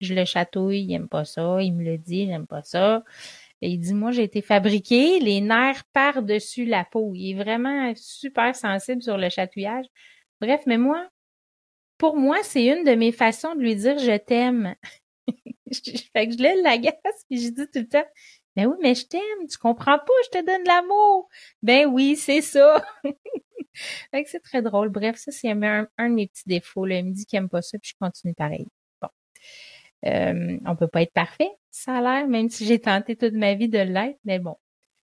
Je 0.00 0.14
le 0.14 0.24
chatouille, 0.24 0.84
il 0.84 0.92
aime 0.94 1.08
pas 1.08 1.24
ça. 1.24 1.60
Il 1.60 1.74
me 1.74 1.84
le 1.84 1.98
dit, 1.98 2.28
il 2.30 2.46
pas 2.46 2.62
ça. 2.62 3.04
Et 3.60 3.70
il 3.70 3.78
dit, 3.78 3.94
moi, 3.94 4.12
j'ai 4.12 4.22
été 4.22 4.40
fabriqué, 4.40 5.18
les 5.18 5.40
nerfs 5.40 5.84
par-dessus 5.92 6.64
la 6.64 6.84
peau. 6.84 7.12
Il 7.14 7.32
est 7.32 7.42
vraiment 7.42 7.92
super 7.96 8.54
sensible 8.54 9.02
sur 9.02 9.18
le 9.18 9.28
chatouillage. 9.28 9.86
Bref, 10.40 10.62
mais 10.66 10.78
moi, 10.78 11.08
pour 11.98 12.16
moi, 12.16 12.38
c'est 12.44 12.64
une 12.64 12.84
de 12.84 12.94
mes 12.94 13.12
façons 13.12 13.54
de 13.54 13.60
lui 13.60 13.74
dire 13.74 13.98
je 13.98 14.16
t'aime. 14.16 14.74
fait 15.32 16.28
que 16.28 16.32
je 16.32 16.62
l'agace, 16.62 17.24
puis 17.28 17.42
je 17.42 17.48
dis 17.48 17.66
tout 17.72 17.80
le 17.80 17.88
temps, 17.88 18.06
ben 18.58 18.66
oui, 18.66 18.76
mais 18.82 18.96
je 18.96 19.06
t'aime, 19.06 19.46
tu 19.48 19.56
comprends 19.56 19.98
pas, 20.00 20.12
je 20.24 20.40
te 20.40 20.44
donne 20.44 20.64
l'amour. 20.66 21.28
Ben 21.62 21.86
oui, 21.86 22.16
c'est 22.16 22.40
ça. 22.40 22.84
fait 24.10 24.24
que 24.24 24.28
c'est 24.28 24.40
très 24.40 24.62
drôle. 24.62 24.88
Bref, 24.88 25.14
ça, 25.16 25.30
c'est 25.30 25.48
un, 25.48 25.86
de 25.96 26.08
mes 26.08 26.26
petits 26.26 26.48
défauts. 26.48 26.84
Là. 26.84 26.98
Il 26.98 27.04
me 27.04 27.12
dit 27.12 27.24
qu'il 27.24 27.36
aime 27.36 27.48
pas 27.48 27.62
ça, 27.62 27.78
puis 27.78 27.92
je 27.94 28.04
continue 28.04 28.34
pareil. 28.34 28.66
Bon. 29.00 29.08
Euh, 30.06 30.58
on 30.66 30.74
peut 30.74 30.88
pas 30.88 31.02
être 31.02 31.12
parfait, 31.12 31.50
ça 31.70 31.98
a 31.98 32.00
l'air, 32.00 32.26
même 32.26 32.48
si 32.48 32.66
j'ai 32.66 32.80
tenté 32.80 33.14
toute 33.14 33.34
ma 33.34 33.54
vie 33.54 33.68
de 33.68 33.78
l'être, 33.78 34.18
mais 34.24 34.40
bon. 34.40 34.56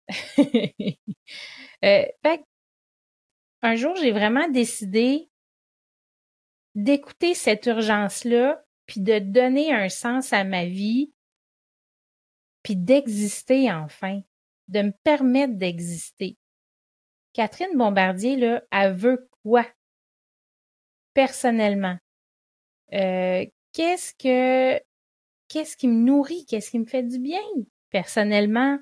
euh, 0.38 2.06
fait 2.24 2.44
un 3.64 3.76
jour, 3.76 3.96
j'ai 3.96 4.12
vraiment 4.12 4.50
décidé 4.50 5.32
d'écouter 6.76 7.34
cette 7.34 7.66
urgence-là, 7.66 8.64
puis 8.86 9.02
de 9.02 9.18
donner 9.18 9.74
un 9.74 9.90
sens 9.90 10.32
à 10.32 10.44
ma 10.44 10.66
vie 10.66 11.12
puis 12.64 12.76
d'exister 12.76 13.72
enfin, 13.72 14.22
de 14.68 14.82
me 14.84 14.92
permettre 15.04 15.54
d'exister. 15.54 16.38
Catherine 17.34 17.78
Bombardier, 17.78 18.36
là, 18.36 18.64
elle 18.72 18.94
veut 18.94 19.30
quoi? 19.44 19.66
Personnellement. 21.14 21.98
Euh, 22.94 23.46
qu'est-ce 23.74 24.14
que 24.14 24.82
qu'est-ce 25.48 25.78
qui 25.78 25.88
me 25.88 26.04
nourrit? 26.06 26.46
Qu'est-ce 26.46 26.72
qui 26.72 26.80
me 26.80 26.86
fait 26.86 27.04
du 27.04 27.20
bien? 27.20 27.42
Personnellement. 27.90 28.80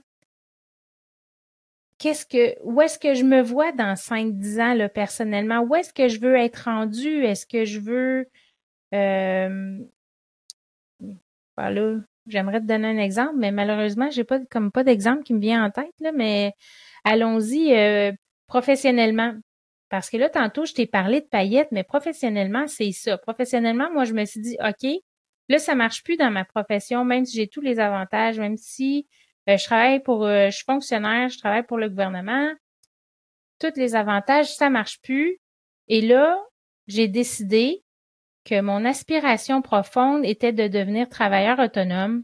Qu'est-ce 1.98 2.26
que 2.26 2.56
où 2.64 2.82
est-ce 2.82 2.98
que 2.98 3.14
je 3.14 3.24
me 3.24 3.42
vois 3.42 3.72
dans 3.72 3.96
5-10 3.96 4.60
ans 4.62 4.74
là, 4.74 4.90
personnellement? 4.90 5.62
Où 5.62 5.76
est-ce 5.76 5.94
que 5.94 6.08
je 6.08 6.20
veux 6.20 6.36
être 6.36 6.66
rendue? 6.66 7.26
Est-ce 7.26 7.46
que 7.46 7.66
je 7.66 7.80
veux 7.80 8.30
euh, 8.94 9.80
voilà, 11.58 12.00
J'aimerais 12.30 12.62
te 12.62 12.66
donner 12.66 12.88
un 12.88 12.98
exemple, 12.98 13.36
mais 13.38 13.52
malheureusement, 13.52 14.10
j'ai 14.10 14.24
pas 14.24 14.40
comme 14.52 14.72
pas 14.72 14.84
d'exemple 14.84 15.24
qui 15.24 15.34
me 15.34 15.40
vient 15.40 15.66
en 15.66 15.72
tête, 15.72 15.94
là, 16.00 16.12
mais 16.12 16.54
allons-y 17.04 17.74
euh, 17.74 18.12
professionnellement. 18.48 19.34
Parce 19.90 20.10
que 20.10 20.18
là, 20.18 20.30
tantôt, 20.30 20.66
je 20.66 20.74
t'ai 20.74 20.86
parlé 20.86 21.22
de 21.22 21.26
paillettes, 21.26 21.70
mais 21.72 21.84
professionnellement, 21.84 22.68
c'est 22.68 22.92
ça. 22.92 23.18
Professionnellement, 23.18 23.92
moi, 23.92 24.06
je 24.06 24.14
me 24.14 24.24
suis 24.26 24.40
dit, 24.40 24.58
OK, 24.64 24.90
là, 25.50 25.60
ça 25.60 25.76
marche 25.76 26.04
plus 26.04 26.16
dans 26.18 26.32
ma 26.32 26.46
profession, 26.46 27.04
même 27.06 27.26
si 27.26 27.38
j'ai 27.38 27.48
tous 27.48 27.62
les 27.62 27.80
avantages, 27.80 28.40
même 28.40 28.58
si 28.58 29.08
euh, 29.50 29.58
je 29.58 29.66
travaille 29.66 30.02
pour, 30.02 30.26
euh, 30.26 30.48
je 30.50 30.56
suis 30.58 30.66
fonctionnaire, 30.66 31.30
je 31.30 31.40
travaille 31.40 31.64
pour 31.64 31.78
le 31.78 31.90
gouvernement, 31.90 32.52
tous 33.60 33.76
les 33.76 33.96
avantages, 33.96 34.54
ça 34.56 34.70
marche 34.70 35.02
plus. 35.02 35.40
Et 35.88 36.02
là, 36.02 36.38
j'ai 36.88 37.08
décidé 37.08 37.84
que 38.50 38.62
mon 38.62 38.84
aspiration 38.84 39.62
profonde 39.62 40.26
était 40.26 40.54
de 40.54 40.68
devenir 40.68 41.08
travailleur 41.08 41.60
autonome, 41.60 42.24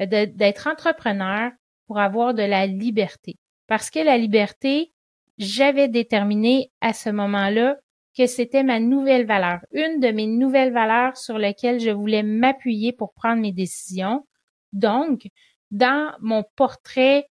d'être 0.00 0.66
entrepreneur 0.66 1.52
pour 1.86 2.00
avoir 2.00 2.34
de 2.34 2.42
la 2.42 2.66
liberté. 2.66 3.36
Parce 3.68 3.88
que 3.90 4.00
la 4.00 4.18
liberté, 4.18 4.92
j'avais 5.38 5.86
déterminé 5.86 6.72
à 6.80 6.92
ce 6.92 7.10
moment-là 7.10 7.76
que 8.18 8.26
c'était 8.26 8.64
ma 8.64 8.80
nouvelle 8.80 9.26
valeur, 9.26 9.60
une 9.72 10.00
de 10.00 10.08
mes 10.08 10.26
nouvelles 10.26 10.72
valeurs 10.72 11.16
sur 11.16 11.38
lesquelles 11.38 11.78
je 11.78 11.90
voulais 11.90 12.24
m'appuyer 12.24 12.92
pour 12.92 13.12
prendre 13.12 13.40
mes 13.40 13.52
décisions. 13.52 14.26
Donc, 14.72 15.28
dans 15.70 16.12
mon 16.20 16.44
portrait 16.56 17.28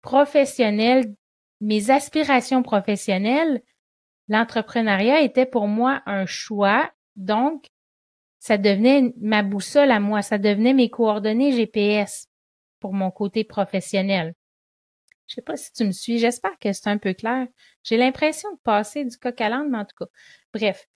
professionnel, 0.00 1.12
mes 1.60 1.90
aspirations 1.90 2.62
professionnelles, 2.62 3.62
l'entrepreneuriat 4.28 5.22
était 5.22 5.46
pour 5.46 5.66
moi 5.66 6.02
un 6.06 6.26
choix. 6.26 6.90
Donc, 7.16 7.66
ça 8.38 8.58
devenait 8.58 9.14
ma 9.20 9.42
boussole 9.42 9.90
à 9.90 10.00
moi, 10.00 10.22
ça 10.22 10.38
devenait 10.38 10.74
mes 10.74 10.90
coordonnées 10.90 11.52
GPS 11.52 12.28
pour 12.80 12.92
mon 12.92 13.10
côté 13.10 13.44
professionnel. 13.44 14.34
Je 15.26 15.36
sais 15.36 15.42
pas 15.42 15.56
si 15.56 15.72
tu 15.72 15.84
me 15.84 15.92
suis, 15.92 16.18
j'espère 16.18 16.58
que 16.58 16.72
c'est 16.72 16.88
un 16.88 16.98
peu 16.98 17.14
clair. 17.14 17.46
J'ai 17.82 17.96
l'impression 17.96 18.52
de 18.52 18.58
passer 18.62 19.04
du 19.04 19.16
coq 19.16 19.40
à 19.40 19.48
l'âne, 19.48 19.70
mais 19.70 19.78
en 19.78 19.84
tout 19.84 19.96
cas. 19.98 20.10
Bref. 20.52 20.86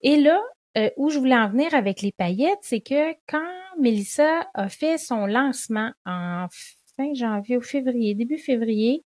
Et 0.00 0.16
là, 0.16 0.40
euh, 0.78 0.90
où 0.96 1.10
je 1.10 1.18
voulais 1.18 1.36
en 1.36 1.50
venir 1.50 1.74
avec 1.74 2.00
les 2.00 2.12
paillettes, 2.12 2.60
c'est 2.62 2.80
que 2.80 3.12
quand 3.28 3.46
Melissa 3.78 4.48
a 4.54 4.68
fait 4.68 4.98
son 4.98 5.26
lancement 5.26 5.92
en 6.06 6.46
fin 6.96 7.12
janvier 7.14 7.56
ou 7.56 7.60
février, 7.60 8.14
début 8.14 8.38
février, 8.38 9.04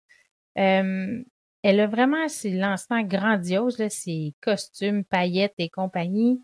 euh, 0.58 1.22
elle 1.62 1.80
a 1.80 1.86
vraiment 1.86 2.28
ses 2.28 2.50
lancements 2.50 3.02
grandioses, 3.02 3.78
là, 3.78 3.88
ses 3.88 4.34
costumes, 4.40 5.04
paillettes 5.04 5.54
et 5.58 5.68
compagnie. 5.68 6.40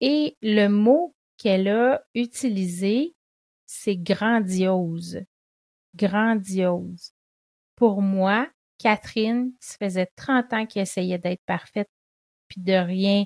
Et 0.00 0.36
le 0.42 0.68
mot 0.68 1.14
qu'elle 1.36 1.68
a 1.68 2.02
utilisé, 2.14 3.14
c'est 3.66 3.96
grandiose. 3.96 5.20
Grandiose. 5.94 7.12
Pour 7.76 8.02
moi, 8.02 8.48
Catherine, 8.78 9.52
ça 9.60 9.76
faisait 9.78 10.08
30 10.16 10.52
ans 10.52 10.66
qu'elle 10.66 10.82
essayait 10.82 11.18
d'être 11.18 11.42
parfaite, 11.46 11.90
puis 12.48 12.60
de 12.60 12.74
rien, 12.74 13.24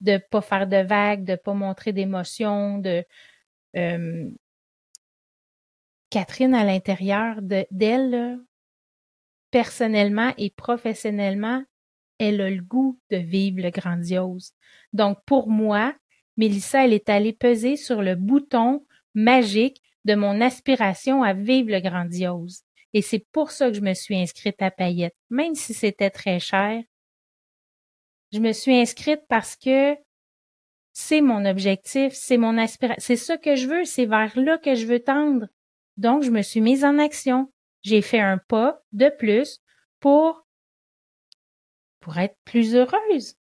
de 0.00 0.18
pas 0.30 0.40
faire 0.40 0.66
de 0.66 0.78
vagues, 0.78 1.24
de 1.24 1.36
pas 1.36 1.54
montrer 1.54 1.92
d'émotions, 1.92 2.78
de 2.78 3.04
euh, 3.76 4.30
Catherine 6.10 6.54
à 6.54 6.64
l'intérieur 6.64 7.36
d'elle, 7.42 8.40
personnellement 9.50 10.32
et 10.38 10.50
professionnellement, 10.50 11.62
elle 12.18 12.40
a 12.40 12.50
le 12.50 12.62
goût 12.62 12.98
de 13.10 13.16
vivre 13.16 13.62
le 13.62 13.70
grandiose. 13.70 14.52
Donc 14.92 15.18
pour 15.26 15.48
moi, 15.48 15.94
Mélissa, 16.36 16.84
elle 16.84 16.92
est 16.92 17.08
allée 17.08 17.32
peser 17.32 17.76
sur 17.76 18.02
le 18.02 18.14
bouton 18.14 18.86
magique 19.14 19.82
de 20.04 20.14
mon 20.14 20.40
aspiration 20.40 21.22
à 21.22 21.32
vivre 21.32 21.70
le 21.70 21.80
grandiose. 21.80 22.62
Et 22.92 23.02
c'est 23.02 23.24
pour 23.32 23.50
ça 23.50 23.68
que 23.68 23.76
je 23.76 23.80
me 23.80 23.94
suis 23.94 24.16
inscrite 24.16 24.60
à 24.62 24.70
Payette, 24.70 25.14
même 25.30 25.54
si 25.54 25.74
c'était 25.74 26.10
très 26.10 26.40
cher. 26.40 26.82
Je 28.32 28.38
me 28.38 28.52
suis 28.52 28.74
inscrite 28.74 29.22
parce 29.28 29.56
que 29.56 29.96
c'est 30.92 31.20
mon 31.20 31.44
objectif, 31.44 32.12
c'est 32.14 32.36
mon 32.36 32.58
aspiration, 32.58 33.00
c'est 33.00 33.16
ça 33.16 33.38
que 33.38 33.54
je 33.54 33.66
veux, 33.68 33.84
c'est 33.84 34.06
vers 34.06 34.36
là 34.38 34.58
que 34.58 34.74
je 34.74 34.86
veux 34.86 35.00
tendre. 35.00 35.46
Donc, 35.96 36.22
je 36.22 36.30
me 36.30 36.42
suis 36.42 36.60
mise 36.60 36.84
en 36.84 36.98
action. 36.98 37.52
J'ai 37.82 38.02
fait 38.02 38.20
un 38.20 38.38
pas 38.38 38.82
de 38.92 39.10
plus 39.18 39.60
pour, 40.00 40.46
pour 42.00 42.18
être 42.18 42.36
plus 42.44 42.74
heureuse. 42.74 43.36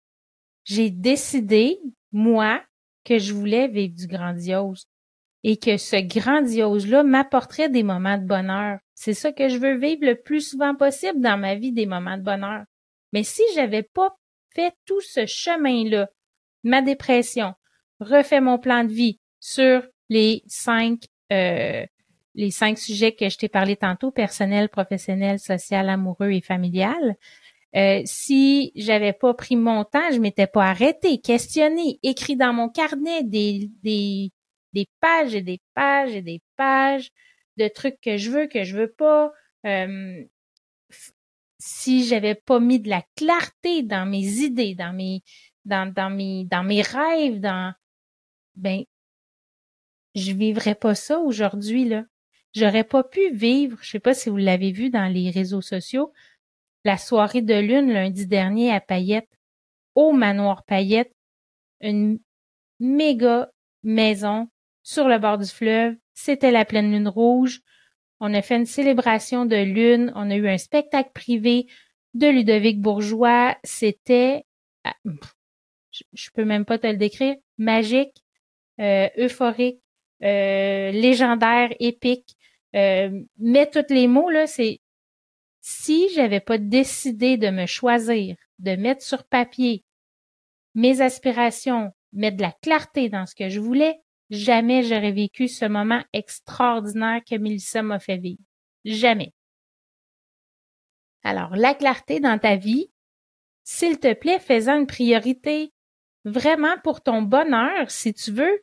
J'ai 0.64 0.90
décidé, 0.90 1.80
moi, 2.12 2.62
que 3.04 3.18
je 3.18 3.34
voulais 3.34 3.68
vivre 3.68 3.94
du 3.94 4.06
grandiose 4.06 4.86
et 5.42 5.58
que 5.58 5.76
ce 5.76 5.96
grandiose-là 5.96 7.02
m'apporterait 7.02 7.68
des 7.68 7.82
moments 7.82 8.16
de 8.16 8.26
bonheur. 8.26 8.78
C'est 8.94 9.12
ça 9.12 9.30
que 9.30 9.48
je 9.48 9.58
veux 9.58 9.76
vivre 9.76 10.06
le 10.06 10.14
plus 10.14 10.40
souvent 10.40 10.74
possible 10.74 11.20
dans 11.20 11.38
ma 11.38 11.54
vie, 11.54 11.73
des 11.73 11.86
moments 11.86 12.16
de 12.16 12.23
bonheur. 12.23 12.64
Mais 13.12 13.23
si 13.23 13.42
j'avais 13.54 13.82
pas 13.82 14.16
fait 14.54 14.73
tout 14.86 15.00
ce 15.02 15.26
chemin-là, 15.26 16.08
ma 16.62 16.80
dépression, 16.80 17.54
refait 18.00 18.40
mon 18.40 18.58
plan 18.58 18.84
de 18.84 18.92
vie 18.92 19.20
sur 19.38 19.86
les 20.08 20.42
cinq 20.47 21.02
euh, 21.30 21.84
les 22.34 22.50
cinq 22.50 22.78
sujets 22.78 23.12
que 23.12 23.28
je 23.28 23.38
t'ai 23.38 23.49
parlé 23.49 23.76
tantôt, 23.76 24.10
personnel, 24.10 24.68
professionnel, 24.68 25.38
social, 25.38 25.88
amoureux 25.88 26.30
et 26.30 26.40
familial. 26.40 27.16
Euh, 27.76 28.02
si 28.04 28.73
j'avais 28.76 29.12
pas 29.12 29.34
pris 29.34 29.56
mon 29.56 29.84
temps, 29.84 30.12
je 30.12 30.18
m'étais 30.18 30.47
pas 30.47 30.66
arrêté, 30.66 31.20
questionné, 31.20 31.99
écrit 32.02 32.36
dans 32.36 32.52
mon 32.52 32.68
carnet 32.68 33.25
des, 33.25 33.70
des, 33.82 34.30
des 34.73 34.88
pages 35.00 35.34
et 35.34 35.42
des 35.42 35.60
pages 35.75 36.14
et 36.14 36.23
des 36.23 36.40
pages 36.56 37.10
de 37.56 37.68
trucs 37.68 38.00
que 38.00 38.16
je 38.16 38.30
veux, 38.30 38.47
que 38.47 38.64
je 38.64 38.76
veux 38.76 38.92
pas. 38.92 39.32
Euh, 39.66 40.25
si 41.58 42.04
j'avais 42.04 42.34
pas 42.34 42.60
mis 42.60 42.78
de 42.78 42.90
la 42.90 43.02
clarté 43.16 43.82
dans 43.82 44.06
mes 44.06 44.25
idées, 44.40 44.75
dans 44.75 44.92
mes, 44.92 45.23
dans, 45.64 45.90
dans 45.92 46.10
mes, 46.10 46.44
dans 46.44 46.62
mes 46.62 46.82
rêves, 46.82 47.40
dans, 47.40 47.73
ben, 48.54 48.84
je 50.14 50.32
vivrais 50.32 50.75
pas 50.75 50.94
ça 50.94 51.18
aujourd'hui, 51.18 51.86
là. 51.86 52.04
J'aurais 52.54 52.84
pas 52.84 53.02
pu 53.02 53.32
vivre, 53.32 53.78
je 53.82 53.90
sais 53.90 53.99
pas 53.99 54.14
si 54.14 54.30
vous 54.30 54.36
l'avez 54.36 54.71
vu 54.71 54.90
dans 54.90 55.12
les 55.12 55.30
réseaux 55.30 55.60
sociaux, 55.60 56.12
la 56.84 56.99
soirée 56.99 57.43
de 57.43 57.54
lune 57.54 57.93
lundi 57.93 58.26
dernier 58.26 58.73
à 58.73 58.80
Payette, 58.80 59.28
au 59.95 60.12
manoir 60.12 60.64
Payette, 60.64 61.12
une 61.80 62.21
méga 62.78 63.50
maison 63.82 64.49
sur 64.82 65.08
le 65.08 65.19
bord 65.19 65.38
du 65.38 65.47
fleuve. 65.47 65.97
C'était 66.14 66.50
la 66.50 66.64
pleine 66.64 66.93
lune 66.93 67.08
rouge. 67.08 67.60
On 68.21 68.32
a 68.34 68.43
fait 68.43 68.56
une 68.56 68.67
célébration 68.67 69.47
de 69.47 69.56
lune. 69.56 70.12
On 70.14 70.30
a 70.30 70.36
eu 70.36 70.49
un 70.49 70.58
spectacle 70.58 71.10
privé 71.12 71.67
de 72.14 72.28
Ludovic 72.28 72.80
Bourgeois. 72.80 73.56
C'était, 73.64 74.45
ah, 74.84 74.95
je 76.12 76.30
peux 76.32 76.45
même 76.45 76.64
pas 76.64 76.78
te 76.78 76.86
le 76.86 76.97
décrire, 76.97 77.34
magique, 77.58 78.25
euh, 78.80 79.08
euphorique, 79.19 79.80
euh, 80.23 80.90
légendaire, 80.90 81.75
épique. 81.80 82.36
Euh, 82.75 83.23
mais 83.39 83.71
tous 83.71 83.93
les 83.93 84.08
mots, 84.08 84.30
là, 84.30 84.47
c'est 84.47 84.80
si 85.60 86.08
j'avais 86.15 86.41
pas 86.41 86.58
décidé 86.58 87.37
de 87.37 87.49
me 87.49 87.67
choisir, 87.67 88.37
de 88.58 88.76
mettre 88.76 89.02
sur 89.02 89.25
papier 89.25 89.84
mes 90.75 91.00
aspirations, 91.00 91.93
mettre 92.13 92.37
de 92.37 92.43
la 92.43 92.52
clarté 92.63 93.08
dans 93.08 93.26
ce 93.26 93.34
que 93.34 93.49
je 93.49 93.60
voulais, 93.60 94.00
jamais 94.30 94.82
j'aurais 94.82 95.13
vécu 95.13 95.49
ce 95.49 95.65
moment 95.65 96.02
extraordinaire 96.13 97.21
que 97.28 97.37
Mélissa 97.37 97.82
m'a 97.82 97.99
fait 97.99 98.19
vivre. 98.19 98.43
Jamais. 98.84 99.32
Alors, 101.23 101.56
la 101.56 101.75
clarté 101.75 102.21
dans 102.21 102.39
ta 102.39 102.56
vie, 102.56 102.91
s'il 103.63 103.99
te 103.99 104.13
plaît, 104.13 104.39
fais-en 104.39 104.80
une 104.80 104.87
priorité. 104.87 105.73
Vraiment 106.26 106.76
pour 106.82 107.02
ton 107.02 107.23
bonheur, 107.23 107.91
si 107.91 108.13
tu 108.13 108.30
veux, 108.32 108.63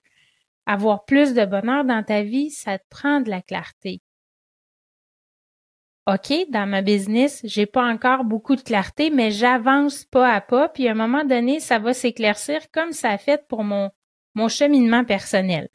avoir 0.66 1.06
plus 1.06 1.34
de 1.34 1.46
bonheur 1.46 1.86
dans 1.86 2.04
ta 2.04 2.24
vie, 2.24 2.52
ça 2.52 2.78
te 2.78 2.86
prend 2.90 3.22
de 3.22 3.30
la 3.30 3.42
clarté. 3.42 4.02
OK, 6.08 6.34
dans 6.50 6.68
ma 6.68 6.82
business, 6.82 7.42
j'ai 7.44 7.68
pas 7.68 7.86
encore 7.86 8.24
beaucoup 8.24 8.56
de 8.56 8.62
clarté, 8.62 9.12
mais 9.12 9.30
j'avance 9.30 10.04
pas 10.04 10.34
à 10.34 10.42
pas, 10.42 10.68
puis 10.68 10.88
à 10.88 10.92
un 10.92 10.96
moment 10.96 11.24
donné, 11.24 11.60
ça 11.60 11.78
va 11.78 11.94
s'éclaircir 11.94 12.72
comme 12.72 12.92
ça 12.92 13.12
a 13.12 13.18
fait 13.20 13.48
pour 13.48 13.64
mon, 13.64 13.92
cheminement 14.50 15.06
personnel. 15.06 15.70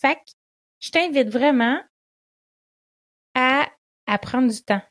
Fait 0.00 0.14
que 0.14 0.30
je 0.78 0.90
t'invite 0.90 1.28
vraiment 1.28 1.80
à, 3.34 3.66
à 4.06 4.18
prendre 4.18 4.50
du 4.50 4.62
temps, 4.62 4.82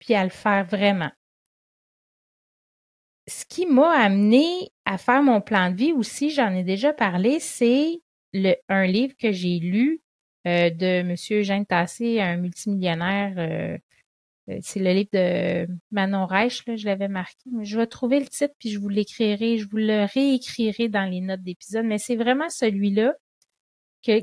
puis 0.00 0.14
à 0.14 0.24
le 0.24 0.30
faire 0.30 0.64
vraiment. 0.64 1.10
Ce 3.28 3.44
qui 3.44 3.66
m'a 3.66 3.92
amené 3.92 4.72
à 4.84 4.98
faire 4.98 5.22
mon 5.22 5.40
plan 5.40 5.70
de 5.70 5.76
vie 5.76 5.92
aussi, 5.92 6.30
j'en 6.30 6.52
ai 6.52 6.64
déjà 6.64 6.92
parlé, 6.92 7.38
c'est 7.38 8.02
un 8.68 8.86
livre 8.86 9.14
que 9.18 9.32
j'ai 9.32 9.58
lu 9.58 10.00
euh, 10.46 10.70
de 10.70 11.02
Monsieur 11.02 11.40
Eugène 11.40 11.66
Tassé, 11.66 12.20
un 12.20 12.36
multimillionnaire. 12.36 13.34
Euh, 13.38 13.78
euh, 14.50 14.58
c'est 14.60 14.80
le 14.80 14.92
livre 14.92 15.10
de 15.12 15.68
Manon 15.92 16.26
Reich, 16.26 16.66
là, 16.66 16.76
je 16.76 16.86
l'avais 16.86 17.08
marqué. 17.08 17.48
Je 17.62 17.78
vais 17.78 17.86
trouver 17.86 18.20
le 18.20 18.26
titre 18.26 18.54
puis 18.58 18.70
je 18.70 18.78
vous 18.78 18.88
l'écrirai, 18.88 19.58
je 19.58 19.68
vous 19.68 19.76
le 19.76 20.06
réécrirai 20.12 20.88
dans 20.88 21.04
les 21.04 21.20
notes 21.20 21.42
d'épisode. 21.42 21.86
Mais 21.86 21.98
c'est 21.98 22.16
vraiment 22.16 22.48
celui-là 22.48 23.14
que 24.04 24.20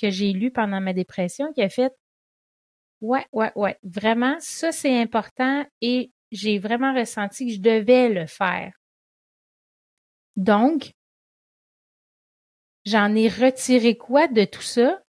que 0.00 0.10
j'ai 0.10 0.32
lu 0.32 0.52
pendant 0.52 0.80
ma 0.80 0.92
dépression 0.92 1.52
qui 1.52 1.62
a 1.62 1.68
fait 1.68 1.92
Ouais, 3.00 3.26
ouais, 3.32 3.52
ouais. 3.56 3.76
Vraiment, 3.82 4.36
ça 4.40 4.72
c'est 4.72 5.00
important 5.00 5.64
et 5.80 6.10
j'ai 6.32 6.58
vraiment 6.58 6.94
ressenti 6.94 7.46
que 7.46 7.52
je 7.52 7.60
devais 7.60 8.08
le 8.08 8.26
faire. 8.26 8.72
Donc, 10.36 10.92
J'en 12.86 13.16
ai 13.16 13.28
retiré 13.28 13.96
quoi 13.96 14.28
de 14.28 14.44
tout 14.44 14.62
ça? 14.62 15.02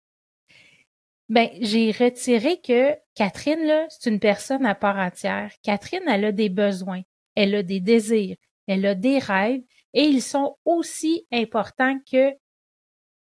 Ben, 1.29 1.51
j'ai 1.61 1.91
retiré 1.91 2.59
que 2.63 2.97
Catherine, 3.15 3.67
là, 3.67 3.87
c'est 3.91 4.09
une 4.09 4.19
personne 4.19 4.65
à 4.65 4.75
part 4.75 4.97
entière. 4.97 5.53
Catherine, 5.63 6.09
elle 6.09 6.25
a 6.25 6.33
des 6.33 6.49
besoins, 6.49 7.03
elle 7.35 7.55
a 7.55 7.63
des 7.63 7.81
désirs, 7.81 8.37
elle 8.67 8.87
a 8.87 8.95
des 8.95 9.19
rêves, 9.19 9.61
et 9.93 10.05
ils 10.05 10.23
sont 10.23 10.57
aussi 10.65 11.27
importants 11.31 11.99
que 12.11 12.33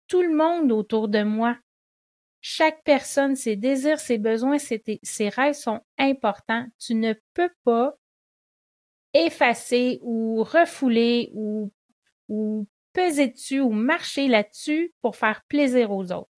tout 0.06 0.22
le 0.22 0.34
monde 0.36 0.70
autour 0.70 1.08
de 1.08 1.24
moi. 1.24 1.58
Chaque 2.40 2.84
personne, 2.84 3.34
ses 3.34 3.56
désirs, 3.56 3.98
ses 3.98 4.18
besoins, 4.18 4.58
ses, 4.58 5.28
rêves 5.30 5.54
sont 5.54 5.80
importants. 5.98 6.66
Tu 6.78 6.94
ne 6.94 7.14
peux 7.32 7.50
pas 7.64 7.94
effacer 9.14 9.98
ou 10.02 10.44
refouler 10.44 11.30
ou, 11.32 11.72
ou 12.28 12.66
peser 12.94 13.28
dessus 13.28 13.60
ou 13.60 13.70
marcher 13.70 14.28
là-dessus 14.28 14.94
pour 15.02 15.16
faire 15.16 15.42
plaisir 15.48 15.90
aux 15.90 16.12
autres? 16.12 16.30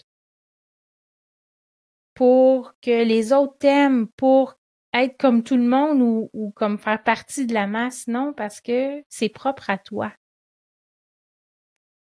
Pour 2.14 2.74
que 2.80 3.04
les 3.04 3.32
autres 3.32 3.56
t'aiment, 3.58 4.08
pour 4.08 4.58
être 4.92 5.16
comme 5.18 5.42
tout 5.42 5.56
le 5.56 5.68
monde 5.68 6.28
ou, 6.32 6.50
comme 6.56 6.78
faire 6.78 7.02
partie 7.02 7.46
de 7.46 7.54
la 7.54 7.66
masse, 7.66 8.08
non, 8.08 8.32
parce 8.32 8.60
que 8.60 9.04
c'est 9.08 9.28
propre 9.28 9.70
à 9.70 9.78
toi. 9.78 10.12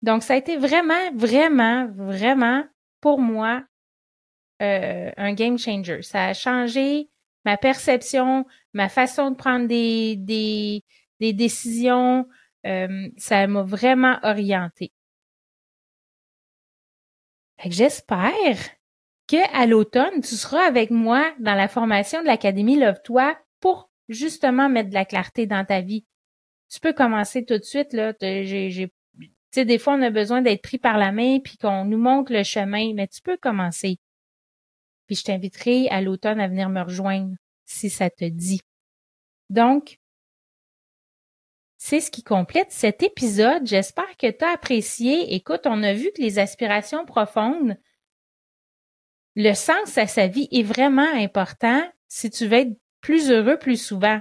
Donc, 0.03 0.21
ça 0.21 0.35
a 0.35 0.37
été 0.37 0.57
vraiment, 0.57 1.11
vraiment, 1.15 1.87
vraiment, 1.87 2.63
pour 3.01 3.19
moi, 3.19 3.63
euh, 4.61 5.11
un 5.17 5.33
game 5.33 5.57
changer. 5.57 6.03
Ça 6.03 6.25
a 6.25 6.33
changé 6.33 7.09
ma 7.45 7.57
perception, 7.57 8.45
ma 8.73 8.89
façon 8.89 9.31
de 9.31 9.35
prendre 9.35 9.67
des, 9.67 10.15
des 11.19 11.33
décisions. 11.33 12.27
Euh, 12.67 13.09
ça 13.17 13.47
m'a 13.47 13.63
vraiment 13.63 14.19
orienté. 14.23 14.91
J'espère 17.65 18.57
que 19.27 19.37
à 19.57 19.65
l'automne, 19.65 20.21
tu 20.21 20.35
seras 20.35 20.67
avec 20.67 20.91
moi 20.91 21.33
dans 21.39 21.55
la 21.55 21.67
formation 21.67 22.21
de 22.21 22.27
l'Académie 22.27 22.79
Love-toi 22.79 23.37
pour 23.59 23.89
justement 24.09 24.69
mettre 24.69 24.89
de 24.89 24.93
la 24.93 25.05
clarté 25.05 25.47
dans 25.47 25.65
ta 25.65 25.81
vie. 25.81 26.05
Tu 26.69 26.79
peux 26.79 26.93
commencer 26.93 27.45
tout 27.45 27.57
de 27.57 27.63
suite, 27.63 27.93
là. 27.93 28.13
Tu 28.13 28.89
sais, 29.51 29.65
des 29.65 29.79
fois, 29.79 29.95
on 29.95 30.01
a 30.01 30.09
besoin 30.09 30.41
d'être 30.41 30.61
pris 30.61 30.77
par 30.77 30.97
la 30.97 31.11
main 31.11 31.39
puis 31.39 31.57
qu'on 31.57 31.85
nous 31.85 31.97
montre 31.97 32.33
le 32.33 32.43
chemin, 32.43 32.93
mais 32.93 33.07
tu 33.07 33.21
peux 33.21 33.37
commencer. 33.37 33.97
Puis 35.07 35.15
je 35.15 35.23
t'inviterai 35.23 35.87
à 35.89 36.01
l'automne 36.01 36.39
à 36.39 36.47
venir 36.47 36.69
me 36.69 36.81
rejoindre 36.81 37.35
si 37.65 37.89
ça 37.89 38.09
te 38.09 38.25
dit. 38.25 38.61
Donc, 39.49 39.99
c'est 41.77 42.01
ce 42.01 42.09
qui 42.09 42.23
complète 42.23 42.71
cet 42.71 43.03
épisode. 43.03 43.65
J'espère 43.65 44.17
que 44.17 44.29
tu 44.29 44.43
as 44.43 44.53
apprécié. 44.53 45.35
Écoute, 45.35 45.61
on 45.65 45.83
a 45.83 45.93
vu 45.93 46.11
que 46.15 46.21
les 46.21 46.39
aspirations 46.39 47.05
profondes, 47.05 47.77
le 49.35 49.53
sens 49.53 49.97
à 49.97 50.07
sa 50.07 50.27
vie 50.27 50.47
est 50.51 50.63
vraiment 50.63 51.13
important 51.13 51.83
si 52.07 52.31
tu 52.31 52.47
veux 52.47 52.57
être 52.57 52.77
plus 53.01 53.29
heureux 53.29 53.59
plus 53.59 53.81
souvent. 53.81 54.19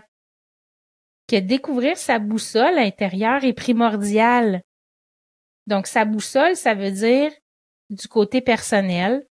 Que 1.29 1.37
découvrir 1.37 1.97
sa 1.97 2.19
boussole 2.19 2.79
intérieure 2.79 3.43
est 3.45 3.55
primordial. 3.55 4.63
Donc, 5.67 5.87
sa 5.87 6.05
boussole, 6.05 6.55
ça 6.55 6.75
veut 6.75 6.93
dire 6.93 7.33
du 7.89 8.07
côté 8.07 8.41
personnel, 8.41 9.27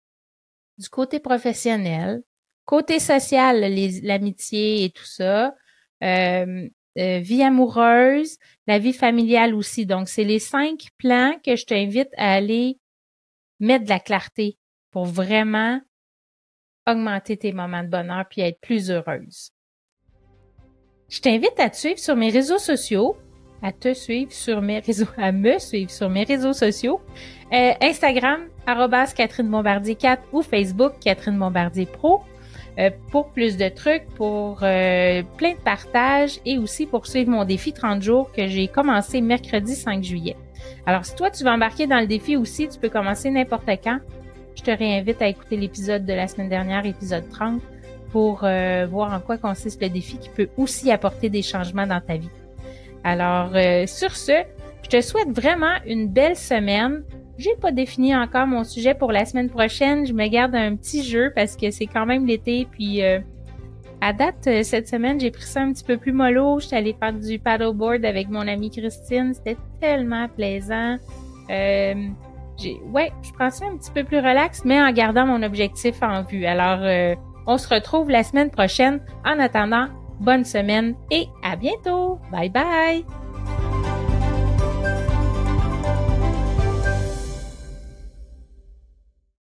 du 0.78 0.88
côté 0.90 1.20
professionnel, 1.20 2.24
côté 2.66 3.00
social, 3.00 3.60
l'amitié 4.04 4.86
et 4.86 4.92
tout 4.92 5.06
ça, 5.06 5.56
euh, 6.04 6.70
vie 6.96 7.44
amoureuse, 7.44 8.38
la 8.68 8.80
vie 8.80 8.94
familiale 8.94 9.56
aussi. 9.56 9.86
Donc, 9.86 10.10
c'est 10.10 10.24
les 10.24 10.40
cinq 10.40 10.88
plans 10.98 11.36
que 11.46 11.56
je 11.56 11.66
t'invite 11.66 12.10
à 12.18 12.34
aller 12.34 12.80
mettre 13.60 13.86
de 13.86 13.90
la 13.90 14.00
clarté 14.00 14.58
pour 14.92 15.06
vraiment 15.06 15.80
augmenter 16.88 17.38
tes 17.38 17.54
moments 17.54 17.84
de 17.84 17.90
bonheur 17.90 18.26
puis 18.30 18.42
être 18.42 18.60
plus 18.60 18.92
heureuse. 18.92 19.52
Je 21.10 21.20
t'invite 21.20 21.60
à 21.60 21.70
te 21.70 21.78
suivre 21.78 22.00
sur 22.00 22.16
mes 22.16 22.30
réseaux 22.30 22.58
sociaux 22.58 23.16
à 23.62 23.72
te 23.72 23.94
suivre 23.94 24.32
sur 24.32 24.62
mes 24.62 24.80
réseaux, 24.80 25.08
à 25.18 25.32
me 25.32 25.60
suivre 25.60 25.92
sur 25.92 26.10
mes 26.10 26.24
réseaux 26.24 26.54
sociaux. 26.54 27.02
Euh, 27.54 27.74
Instagram, 27.82 28.48
arrobas 28.66 29.14
Catherine 29.14 29.50
Bombardier 29.50 29.96
4 29.96 30.24
ou 30.34 30.42
Facebook, 30.42 30.94
Catherine 31.00 31.38
Bombardier 31.38 31.86
Pro. 31.86 32.22
Euh, 32.80 32.90
pour 33.12 33.30
plus 33.30 33.58
de 33.58 33.68
trucs, 33.68 34.06
pour 34.16 34.60
euh, 34.64 35.24
plein 35.38 35.52
de 35.52 35.60
partages 35.60 36.40
et 36.46 36.58
aussi 36.58 36.86
pour 36.86 37.06
suivre 37.06 37.30
mon 37.30 37.44
défi 37.44 37.74
30 37.74 38.02
jours 38.02 38.32
que 38.32 38.48
j'ai 38.48 38.68
commencé 38.70 39.20
mercredi 39.20 39.76
5 39.76 40.04
juillet. 40.04 40.38
Alors, 40.86 41.06
si 41.06 41.14
toi, 41.16 41.30
tu 41.30 41.44
veux 41.44 41.50
embarquer 41.50 41.86
dans 41.86 42.00
le 42.00 42.08
défi 42.08 42.38
aussi, 42.38 42.70
tu 42.70 42.80
peux 42.80 42.90
commencer 42.90 43.30
n'importe 43.30 43.70
quand. 43.84 44.00
Je 44.56 44.64
te 44.64 44.72
réinvite 44.72 45.22
à 45.22 45.28
écouter 45.28 45.58
l'épisode 45.58 46.06
de 46.06 46.14
la 46.14 46.28
semaine 46.28 46.50
dernière, 46.50 46.86
épisode 46.86 47.28
30, 47.30 47.62
pour 48.12 48.40
voir 48.40 49.14
en 49.14 49.20
quoi 49.20 49.38
consiste 49.38 49.82
le 49.82 49.90
défi 49.90 50.18
qui 50.18 50.30
peut 50.30 50.50
aussi 50.58 50.92
apporter 50.92 51.30
des 51.30 51.42
changements 51.42 51.88
dans 51.88 52.02
ta 52.02 52.18
vie. 52.18 52.30
Alors, 53.04 53.52
euh, 53.56 53.86
sur 53.88 54.16
ce, 54.16 54.44
je 54.84 54.90
te 54.90 55.02
souhaite 55.02 55.30
vraiment 55.30 55.76
une 55.86 56.08
belle 56.08 56.36
semaine. 56.36 57.04
J'ai 57.38 57.56
pas 57.60 57.72
défini 57.72 58.16
encore 58.16 58.48
mon 58.48 58.64
sujet 58.64 58.94
pour 58.94 59.12
la 59.12 59.26
semaine 59.26 59.50
prochaine. 59.50 60.06
Je 60.06 60.14
me 60.14 60.28
garde 60.28 60.56
un 60.56 60.76
petit 60.76 61.04
jeu 61.04 61.32
parce 61.36 61.56
que 61.56 61.72
c'est 61.72 61.88
quand 61.88 62.06
même 62.06 62.26
l'été. 62.26 62.68
Puis, 62.72 63.04
euh, 63.04 63.20
à 64.02 64.14
date, 64.14 64.48
euh, 64.48 64.64
cette 64.64 64.88
semaine, 64.88 65.20
j'ai 65.20 65.32
pris 65.32 65.44
ça 65.44 65.62
un 65.62 65.72
petit 65.72 65.84
peu 65.84 65.98
plus 65.98 66.12
mollo. 66.12 66.60
J'étais 66.60 66.76
allée 66.76 66.96
faire 67.00 67.14
du 67.14 67.40
paddleboard 67.40 68.06
avec 68.06 68.30
mon 68.30 68.48
amie 68.48 68.70
Christine. 68.70 69.34
C'était 69.34 69.58
tellement 69.80 70.28
plaisant. 70.28 70.98
Euh, 71.50 71.94
ouais, 72.92 73.12
je 73.24 73.32
prends 73.34 73.50
ça 73.50 73.66
un 73.66 73.78
petit 73.78 73.92
peu 73.92 74.04
plus 74.04 74.18
relax, 74.18 74.64
mais 74.66 74.82
en 74.82 74.92
gardant 74.92 75.26
mon 75.26 75.42
objectif 75.42 76.02
en 76.04 76.24
vue. 76.24 76.46
Alors, 76.46 77.18
on 77.48 77.58
se 77.58 77.68
retrouve 77.68 78.10
la 78.10 78.24
semaine 78.24 78.52
prochaine. 78.52 79.00
En 79.26 79.40
attendant, 79.40 79.88
bonne 80.20 80.46
semaine 80.46 80.96
et 81.10 81.26
à 81.44 81.56
bientôt. 81.56 82.20
Bye 82.32 82.50
bye. 82.50 83.06